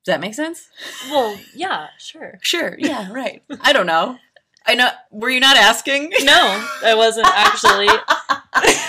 does 0.04 0.12
that 0.12 0.20
make 0.20 0.34
sense 0.34 0.68
well 1.08 1.36
yeah 1.54 1.88
sure 1.98 2.38
Sure. 2.42 2.74
Yeah, 2.78 3.10
right. 3.12 3.42
I 3.60 3.72
don't 3.72 3.86
know. 3.86 4.18
I 4.66 4.74
know. 4.74 4.90
Were 5.10 5.30
you 5.30 5.40
not 5.40 5.56
asking? 5.56 6.10
no 6.22 6.66
i 6.82 6.94
wasn't 6.94 7.26
actually 7.28 7.88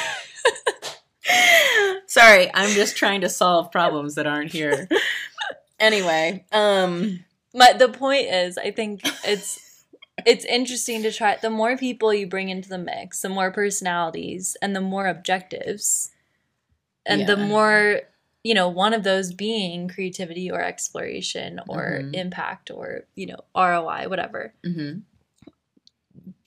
Sorry, 2.07 2.49
I'm 2.53 2.69
just 2.69 2.95
trying 2.95 3.21
to 3.21 3.29
solve 3.29 3.71
problems 3.71 4.15
that 4.15 4.27
aren't 4.27 4.51
here. 4.51 4.87
Anyway, 5.79 6.45
um 6.51 7.19
but 7.53 7.79
the 7.79 7.87
point 7.89 8.27
is 8.27 8.57
i 8.57 8.69
think 8.71 9.01
it's 9.23 9.83
it's 10.25 10.45
interesting 10.45 11.01
to 11.03 11.11
try 11.11 11.37
the 11.41 11.49
more 11.49 11.77
people 11.77 12.13
you 12.13 12.27
bring 12.27 12.49
into 12.49 12.67
the 12.69 12.77
mix 12.77 13.21
the 13.21 13.29
more 13.29 13.51
personalities 13.51 14.55
and 14.61 14.75
the 14.75 14.81
more 14.81 15.07
objectives. 15.07 16.11
And 17.07 17.27
the 17.27 17.37
more 17.37 18.01
you 18.43 18.53
know 18.55 18.67
one 18.69 18.93
of 18.93 19.03
those 19.03 19.33
being 19.33 19.87
creativity 19.87 20.49
or 20.49 20.61
exploration 20.61 21.59
or 21.67 21.99
Mhm. 22.01 22.15
impact 22.15 22.71
or 22.71 23.05
you 23.15 23.27
know 23.27 23.41
roi 23.55 24.07
whatever. 24.07 24.53
Mhm. 24.65 25.03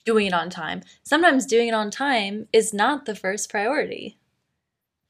doing 0.05 0.25
it 0.27 0.33
on 0.33 0.49
time. 0.49 0.81
Sometimes 1.03 1.45
doing 1.45 1.67
it 1.67 1.73
on 1.73 1.91
time 1.91 2.47
is 2.51 2.73
not 2.73 3.05
the 3.05 3.13
first 3.15 3.47
priority. 3.49 4.17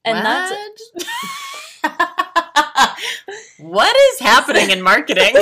And 0.03 0.25
that's 0.25 0.51
What? 3.57 3.95
is 4.13 4.19
happening 4.19 4.69
in 4.71 4.81
marketing? 4.81 5.35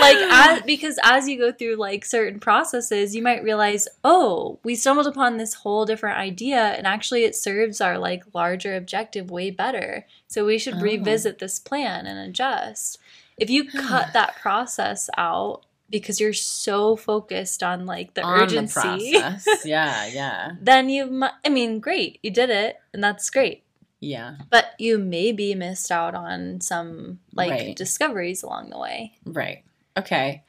like 0.00 0.16
as, 0.16 0.62
because 0.62 0.98
as 1.02 1.28
you 1.28 1.38
go 1.38 1.52
through 1.52 1.76
like 1.76 2.04
certain 2.04 2.40
processes 2.40 3.14
you 3.14 3.22
might 3.22 3.42
realize 3.42 3.88
oh 4.04 4.58
we 4.62 4.74
stumbled 4.74 5.06
upon 5.06 5.36
this 5.36 5.54
whole 5.54 5.84
different 5.84 6.18
idea 6.18 6.56
and 6.56 6.86
actually 6.86 7.24
it 7.24 7.36
serves 7.36 7.80
our 7.80 7.98
like 7.98 8.22
larger 8.32 8.74
objective 8.76 9.30
way 9.30 9.50
better 9.50 10.06
so 10.28 10.44
we 10.44 10.58
should 10.58 10.74
Oh. 10.74 10.80
revisit 10.80 11.38
this 11.38 11.58
plan 11.58 12.06
and 12.06 12.18
adjust 12.18 12.98
if 13.36 13.50
you 13.50 13.68
hmm. 13.70 13.78
cut 13.78 14.12
that 14.12 14.36
process 14.36 15.10
out 15.16 15.64
because 15.90 16.20
you're 16.20 16.32
so 16.32 16.96
focused 16.96 17.62
on 17.62 17.84
like 17.84 18.14
the 18.14 18.22
On 18.22 18.40
urgency 18.40 19.12
process. 19.18 19.46
Yeah, 19.66 20.06
yeah. 20.06 20.52
then 20.60 20.88
you 20.88 21.06
mu- 21.06 21.26
i 21.44 21.48
mean 21.48 21.80
great 21.80 22.18
you 22.22 22.30
did 22.30 22.50
it 22.50 22.76
and 22.94 23.04
that's 23.04 23.28
great 23.30 23.61
Yeah. 24.04 24.36
but 24.50 24.72
you 24.78 24.98
maybe 24.98 25.54
missed 25.54 25.90
out 25.92 26.14
on 26.14 26.60
some 26.60 27.20
like 27.32 27.50
Right. 27.50 27.76
discoveries 27.76 28.42
along 28.42 28.70
the 28.70 28.78
way 28.78 29.14
Right. 29.24 29.64
Okay. 29.96 30.42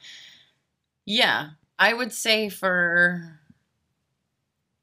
Yeah. 1.06 1.50
I 1.78 1.92
would 1.94 2.12
say 2.12 2.48
for 2.48 3.38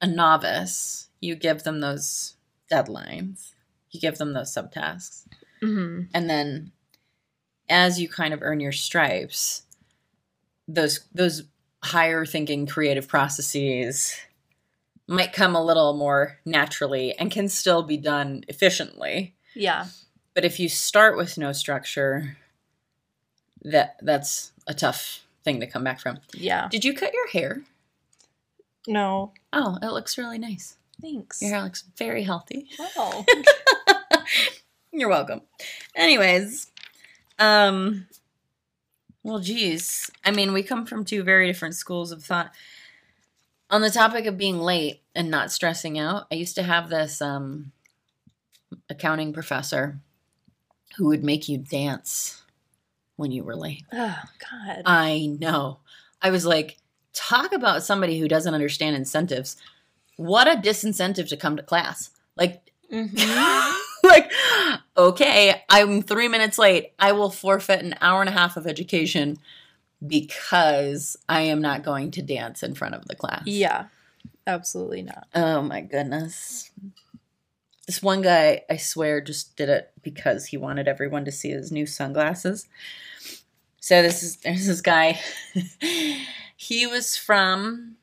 a 0.02 0.08
novice, 0.08 1.10
you 1.20 1.36
give 1.36 1.64
them 1.64 1.80
those 1.82 2.36
deadlines, 2.72 3.52
you 3.92 4.00
give 4.00 4.18
them 4.18 4.34
those 4.34 4.54
subtasks. 4.54 5.26
Mm-hmm. 5.62 6.04
And 6.14 6.30
then 6.30 6.72
as 7.70 8.00
you 8.00 8.08
kind 8.10 8.34
of 8.34 8.42
earn 8.42 8.60
your 8.60 8.72
stripes, 8.72 9.64
those 10.68 11.02
those 11.14 11.44
higher 11.84 12.26
thinking 12.26 12.66
creative 12.68 13.08
processes 13.08 14.16
might 15.12 15.34
come 15.34 15.56
a 15.56 15.64
little 15.64 15.94
more 15.94 16.38
naturally 16.46 17.14
and 17.18 17.30
can 17.30 17.50
still 17.50 17.84
be 17.84 17.98
done 17.98 18.44
efficiently. 18.48 19.36
Yeah. 19.54 19.88
But 20.34 20.46
if 20.46 20.60
you 20.60 20.70
start 20.70 21.18
with 21.18 21.38
no 21.38 21.52
structure, 21.52 22.38
that 23.64 23.98
that's 24.02 24.54
a 24.68 24.74
tough 24.74 25.26
thing 25.44 25.60
to 25.60 25.68
come 25.68 25.84
back 25.84 26.00
from. 26.00 26.20
Yeah. 26.34 26.70
Did 26.70 26.86
you 26.86 26.94
cut 26.94 27.14
your 27.14 27.28
hair? 27.28 27.62
No. 28.88 29.34
Oh, 29.52 29.78
it 29.82 29.92
looks 29.92 30.18
really 30.18 30.38
nice. 30.38 30.78
Thanks. 31.02 31.42
Your 31.42 31.52
hair 31.52 31.62
looks 31.62 31.84
very 31.98 32.24
healthy. 32.24 32.70
Oh. 32.96 33.26
You're 34.94 35.10
welcome. 35.10 35.42
Anyways, 35.94 36.72
um 37.38 38.08
well 39.24 39.40
geez. 39.40 40.10
I 40.24 40.32
mean, 40.32 40.54
we 40.54 40.64
come 40.64 40.86
from 40.86 41.04
two 41.04 41.24
very 41.24 41.48
different 41.48 41.76
schools 41.76 42.14
of 42.14 42.24
thought. 42.24 42.54
On 43.72 43.82
the 43.82 43.90
topic 43.90 44.26
of 44.26 44.38
being 44.38 44.60
late 44.60 45.02
and 45.16 45.32
not 45.32 45.52
stressing 45.52 45.98
out, 45.98 46.28
I 46.32 46.36
used 46.36 46.56
to 46.56 46.64
have 46.64 46.90
this 46.90 47.22
um 47.22 47.72
accounting 48.90 49.34
professor 49.34 50.00
who 50.98 51.08
would 51.08 51.24
make 51.24 51.48
you 51.48 51.58
dance 51.58 52.42
when 53.16 53.32
you 53.32 53.44
were 53.44 53.56
late. 53.56 53.84
oh 53.94 54.20
God. 54.52 54.82
I 54.86 55.38
know. 55.40 55.80
I 56.22 56.32
was 56.32 56.46
like, 56.46 56.78
talk 57.14 57.54
about 57.54 57.84
somebody 57.84 58.20
who 58.20 58.28
doesn't 58.28 58.54
understand 58.54 58.96
incentives. 58.96 59.56
What 60.18 60.48
a 60.48 60.60
disincentive 60.60 61.30
to 61.30 61.38
come 61.38 61.56
to 61.58 61.64
class. 61.64 62.10
Like, 62.36 62.72
Mhm. 62.92 63.74
like, 64.04 64.32
okay, 64.98 65.64
I'm 65.70 66.02
three 66.02 66.28
minutes 66.28 66.58
late. 66.58 66.92
I 67.00 67.14
will 67.14 67.30
forfeit 67.30 67.84
an 67.84 67.96
hour 68.02 68.20
and 68.22 68.30
a 68.30 68.34
half 68.34 68.58
of 68.58 68.68
education 68.68 69.38
because 70.06 71.18
I 71.30 71.42
am 71.42 71.62
not 71.62 71.84
going 71.84 72.12
to 72.12 72.22
dance 72.22 72.64
in 72.64 72.76
front 72.76 72.96
of 72.96 73.06
the 73.08 73.16
class. 73.16 73.44
yeah. 73.46 73.86
Absolutely 74.48 75.04
not. 75.04 75.28
Oh 75.36 75.62
my 75.62 75.82
goodness. 75.82 76.72
This 77.86 78.02
one 78.02 78.22
guy, 78.22 78.64
I 78.70 78.78
swear, 78.78 79.22
just 79.22 79.56
did 79.56 79.70
it 79.70 79.92
because 80.02 80.48
he 80.48 80.58
wanted 80.58 80.88
everyone 80.88 81.26
to 81.26 81.32
see 81.32 81.50
his 81.50 81.72
new 81.72 81.86
sunglasses. 81.86 82.68
So 83.80 84.02
this 84.02 84.24
is 84.24 84.38
there's 84.38 84.68
this 84.68 84.82
guy. 84.82 85.20
he 86.56 86.88
was 86.88 87.18
from 87.18 87.98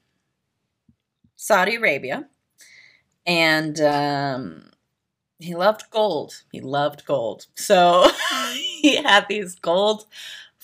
Saudi 1.36 1.76
Arabia, 1.76 2.28
and 3.26 3.80
um, 3.80 4.70
he 5.38 5.54
loved 5.54 5.84
gold. 5.90 6.42
He 6.52 6.60
loved 6.60 7.04
gold. 7.04 7.46
So 7.54 8.08
he 8.52 8.96
had 8.96 9.26
these 9.28 9.54
gold 9.54 10.06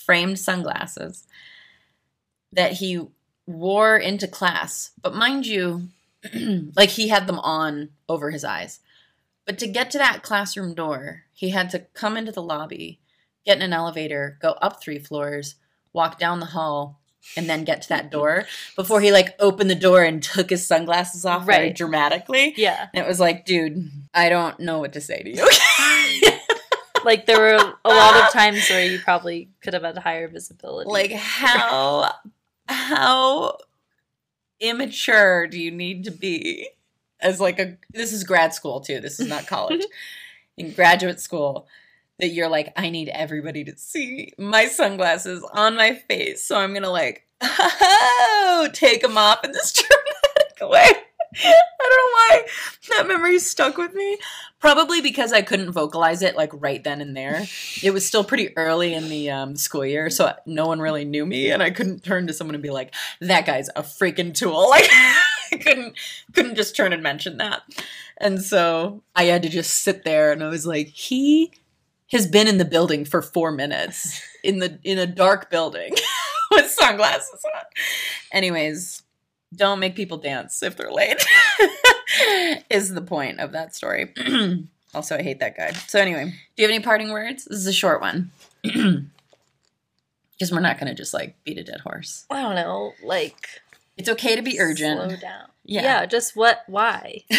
framed 0.05 0.39
sunglasses 0.39 1.27
that 2.53 2.73
he 2.75 3.07
wore 3.47 3.97
into 3.97 4.29
class. 4.29 4.93
But 5.03 5.15
mind 5.15 5.47
you, 5.47 5.89
like 6.77 6.91
he 6.91 7.09
had 7.09 7.27
them 7.27 7.39
on 7.41 7.91
over 8.09 8.31
his 8.31 8.45
eyes. 8.45 8.81
But 9.47 9.59
to 9.59 9.67
get 9.67 9.91
to 9.91 9.99
that 9.99 10.23
classroom 10.23 10.75
door, 10.75 11.25
he 11.35 11.51
had 11.51 11.69
to 11.71 11.81
come 11.93 12.17
into 12.17 12.33
the 12.33 12.43
lobby, 12.43 13.01
get 13.45 13.57
in 13.59 13.63
an 13.63 13.73
elevator, 13.75 14.39
go 14.41 14.53
up 14.63 14.83
three 14.83 14.99
floors, 14.99 15.57
walk 15.93 16.19
down 16.19 16.41
the 16.41 16.47
hall, 16.47 17.01
and 17.37 17.49
then 17.49 17.65
get 17.65 17.83
to 17.83 17.89
that 17.91 18.11
door 18.11 18.45
before 18.77 19.01
he 19.03 19.13
like 19.13 19.35
opened 19.39 19.69
the 19.71 19.75
door 19.75 20.03
and 20.03 20.23
took 20.23 20.49
his 20.51 20.67
sunglasses 20.67 21.25
off 21.27 21.45
very 21.45 21.67
Right. 21.67 21.77
dramatically. 21.77 22.55
Yeah. 22.57 22.89
And 22.95 23.05
it 23.05 23.09
was 23.09 23.21
like, 23.21 23.45
dude, 23.45 23.91
I 24.15 24.29
don't 24.31 24.59
know 24.61 24.79
what 24.79 24.93
to 24.95 25.01
say 25.01 25.23
to 25.23 25.31
you. 25.31 25.49
Like 27.05 27.27
there 27.27 27.41
were 27.41 27.75
a 27.85 27.89
lot 27.89 28.25
of 28.25 28.33
times 28.33 28.69
where 28.69 28.85
you 28.85 28.99
probably 28.99 29.51
could 29.61 29.75
have 29.75 29.83
had 29.83 29.99
higher 29.99 30.29
visibility. 30.29 30.91
like 30.91 31.13
how 31.13 32.13
how 32.67 33.59
immature 34.61 35.47
do 35.47 35.61
you 35.61 35.71
need 35.71 36.05
to 36.05 36.11
be 36.11 36.69
as 37.21 37.41
like 37.41 37.59
a 37.59 37.77
this 37.93 38.13
is 38.13 38.25
grad 38.25 38.55
school 38.55 38.81
too. 38.81 39.01
This 39.01 39.21
is 39.21 39.29
not 39.29 39.47
college. 39.49 39.85
In 40.57 40.73
graduate 40.73 41.21
school 41.21 41.67
that 42.19 42.29
you're 42.29 42.49
like 42.49 42.73
i 42.77 42.91
need 42.91 43.09
everybody 43.09 43.65
to 43.65 43.77
see 43.77 44.33
my 44.39 44.67
sunglasses 44.67 45.45
on 45.53 45.77
my 45.77 45.95
face 45.95 46.45
so 46.45 46.57
i'm 46.57 46.73
gonna 46.73 46.91
like 46.91 47.27
oh, 47.41 48.69
take 48.73 49.03
them 49.03 49.19
off 49.19 49.45
in 49.45 49.53
this 49.53 49.73
dramatic 50.61 50.71
way 50.71 51.03
i 51.43 51.63
don't 51.79 51.91
know 51.91 52.13
why 52.13 52.45
that 52.97 53.09
memory 53.09 53.39
stuck 53.39 53.77
with 53.77 53.95
me 53.95 54.19
probably 54.61 55.01
because 55.01 55.33
i 55.33 55.43
couldn't 55.43 55.73
vocalize 55.73 56.23
it 56.23 56.37
like 56.37 56.51
right 56.55 56.85
then 56.85 57.01
and 57.01 57.17
there 57.17 57.45
it 57.83 57.93
was 57.93 58.07
still 58.07 58.25
pretty 58.25 58.57
early 58.57 58.95
in 58.95 59.09
the 59.09 59.31
um, 59.31 59.57
school 59.57 59.85
year, 59.85 60.11
so 60.11 60.33
no 60.47 60.67
one 60.67 60.81
really 60.81 61.05
knew 61.05 61.27
me, 61.27 61.51
and 61.51 61.63
I 61.63 61.71
couldn't 61.71 62.05
turn 62.05 62.27
to 62.27 62.33
someone 62.33 62.55
and 62.55 62.63
be 62.63 62.71
like, 62.71 62.95
"That 63.21 63.47
guy's 63.47 63.69
a 63.77 63.83
freaking 63.83 64.35
tool." 64.35 64.69
Like, 64.75 64.89
I 65.53 65.57
couldn't 65.59 65.97
couldn't 66.33 66.57
just 66.57 66.75
turn 66.75 66.93
and 66.93 67.03
mention 67.03 67.37
that, 67.37 67.63
and 68.19 68.43
so 68.43 69.05
I 69.15 69.25
had 69.25 69.43
to 69.43 69.49
just 69.49 69.83
sit 69.83 70.05
there, 70.05 70.33
and 70.33 70.43
I 70.43 70.49
was 70.49 70.67
like, 70.67 70.89
"He 70.89 71.53
has 72.11 72.27
been 72.27 72.49
in 72.49 72.59
the 72.59 72.65
building 72.65 73.05
for 73.05 73.23
four 73.23 73.53
minutes 73.53 74.21
in 74.43 74.59
the 74.59 74.81
in 74.83 74.99
a 74.99 75.07
dark 75.07 75.51
building 75.51 75.95
with 76.51 76.71
sunglasses 76.71 77.45
on." 77.55 77.63
Anyways, 78.33 79.04
don't 79.57 79.81
make 79.81 79.97
people 79.97 80.19
dance 80.19 80.63
if 80.63 80.77
they're 80.77 80.93
late. 80.93 81.25
is 82.71 82.95
the 82.95 83.03
point 83.03 83.41
of 83.41 83.53
that 83.53 83.75
story. 83.75 84.13
also, 84.95 85.17
I 85.17 85.23
hate 85.23 85.41
that 85.41 85.57
guy. 85.57 85.73
So 85.73 86.01
anyway, 86.01 86.25
do 86.25 86.63
you 86.63 86.69
have 86.69 86.75
any 86.75 86.83
parting 86.83 87.11
words? 87.11 87.45
This 87.45 87.59
is 87.59 87.67
a 87.67 87.73
short 87.73 88.01
one. 88.01 88.31
Because 90.37 90.51
we're 90.51 90.59
not 90.59 90.81
going 90.81 90.89
to 90.89 90.97
just 90.97 91.15
like 91.15 91.37
beat 91.45 91.59
a 91.59 91.63
dead 91.63 91.81
horse. 91.83 92.27
I 92.29 92.43
don't 92.43 92.57
know, 92.57 92.93
like 93.05 93.47
It's 93.97 94.09
okay 94.09 94.35
to 94.35 94.43
be 94.43 94.59
urgent. 94.59 95.01
Slow 95.01 95.17
down. 95.17 95.47
Yeah. 95.65 95.83
Yeah. 95.83 96.07
just 96.07 96.35
what 96.35 96.65
why? 96.67 97.23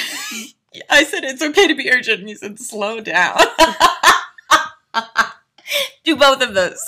I 0.90 1.04
said 1.04 1.26
it's 1.26 1.42
okay 1.42 1.68
to 1.68 1.76
be 1.76 1.92
urgent, 1.92 2.22
and 2.22 2.30
you 2.30 2.36
said 2.36 2.58
slow 2.58 3.02
down. 3.02 3.38
Do 6.06 6.16
both 6.16 6.42
of 6.42 6.54
those. 6.54 6.82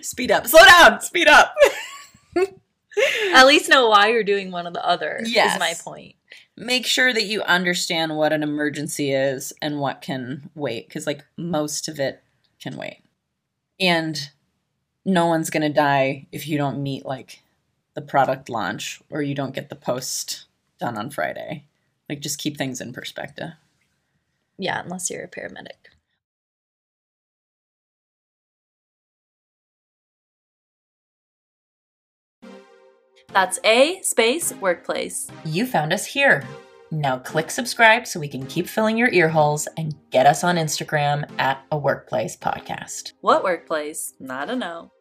Speed 0.00 0.30
up. 0.30 0.46
Slow 0.46 0.64
down. 0.64 1.00
Speed 1.00 1.28
up. 1.28 1.54
At 3.34 3.46
least 3.46 3.68
know 3.68 3.88
why 3.88 4.08
you're 4.08 4.24
doing 4.24 4.50
one 4.50 4.66
or 4.66 4.70
the 4.72 4.84
other 4.86 5.20
Yes. 5.24 5.54
is 5.54 5.60
my 5.60 5.74
point. 5.82 6.14
Make 6.56 6.86
sure 6.86 7.12
that 7.12 7.24
you 7.24 7.42
understand 7.42 8.16
what 8.16 8.32
an 8.32 8.42
emergency 8.42 9.12
is 9.12 9.52
and 9.60 9.80
what 9.80 10.00
can 10.02 10.50
wait, 10.54 10.88
because 10.88 11.06
like 11.06 11.24
most 11.36 11.88
of 11.88 11.98
it 11.98 12.22
can 12.60 12.76
wait. 12.76 12.98
And 13.80 14.30
no 15.04 15.26
one's 15.26 15.50
gonna 15.50 15.68
die 15.68 16.26
if 16.32 16.46
you 16.46 16.56
don't 16.56 16.82
meet 16.82 17.04
like 17.04 17.42
the 17.94 18.02
product 18.02 18.48
launch 18.48 19.00
or 19.10 19.22
you 19.22 19.34
don't 19.34 19.54
get 19.54 19.68
the 19.68 19.76
post 19.76 20.44
done 20.78 20.96
on 20.96 21.10
Friday. 21.10 21.64
Like 22.08 22.20
just 22.20 22.38
keep 22.38 22.56
things 22.56 22.80
in 22.80 22.92
perspective. 22.92 23.50
Yeah, 24.58 24.80
unless 24.82 25.10
you're 25.10 25.24
a 25.24 25.28
paramedic. 25.28 25.90
That's 33.34 33.58
A 33.64 34.00
space 34.02 34.54
workplace. 34.60 35.28
You 35.44 35.66
found 35.66 35.92
us 35.92 36.06
here. 36.06 36.46
Now 36.92 37.18
click 37.18 37.50
subscribe 37.50 38.06
so 38.06 38.20
we 38.20 38.28
can 38.28 38.46
keep 38.46 38.68
filling 38.68 38.96
your 38.96 39.08
ear 39.08 39.28
holes 39.28 39.66
and 39.76 39.92
get 40.10 40.24
us 40.24 40.44
on 40.44 40.54
Instagram 40.54 41.28
at 41.40 41.60
a 41.72 41.76
workplace 41.76 42.36
podcast. 42.36 43.12
What 43.22 43.42
workplace? 43.42 44.14
Not 44.20 44.50
a 44.50 44.54
no. 44.54 44.92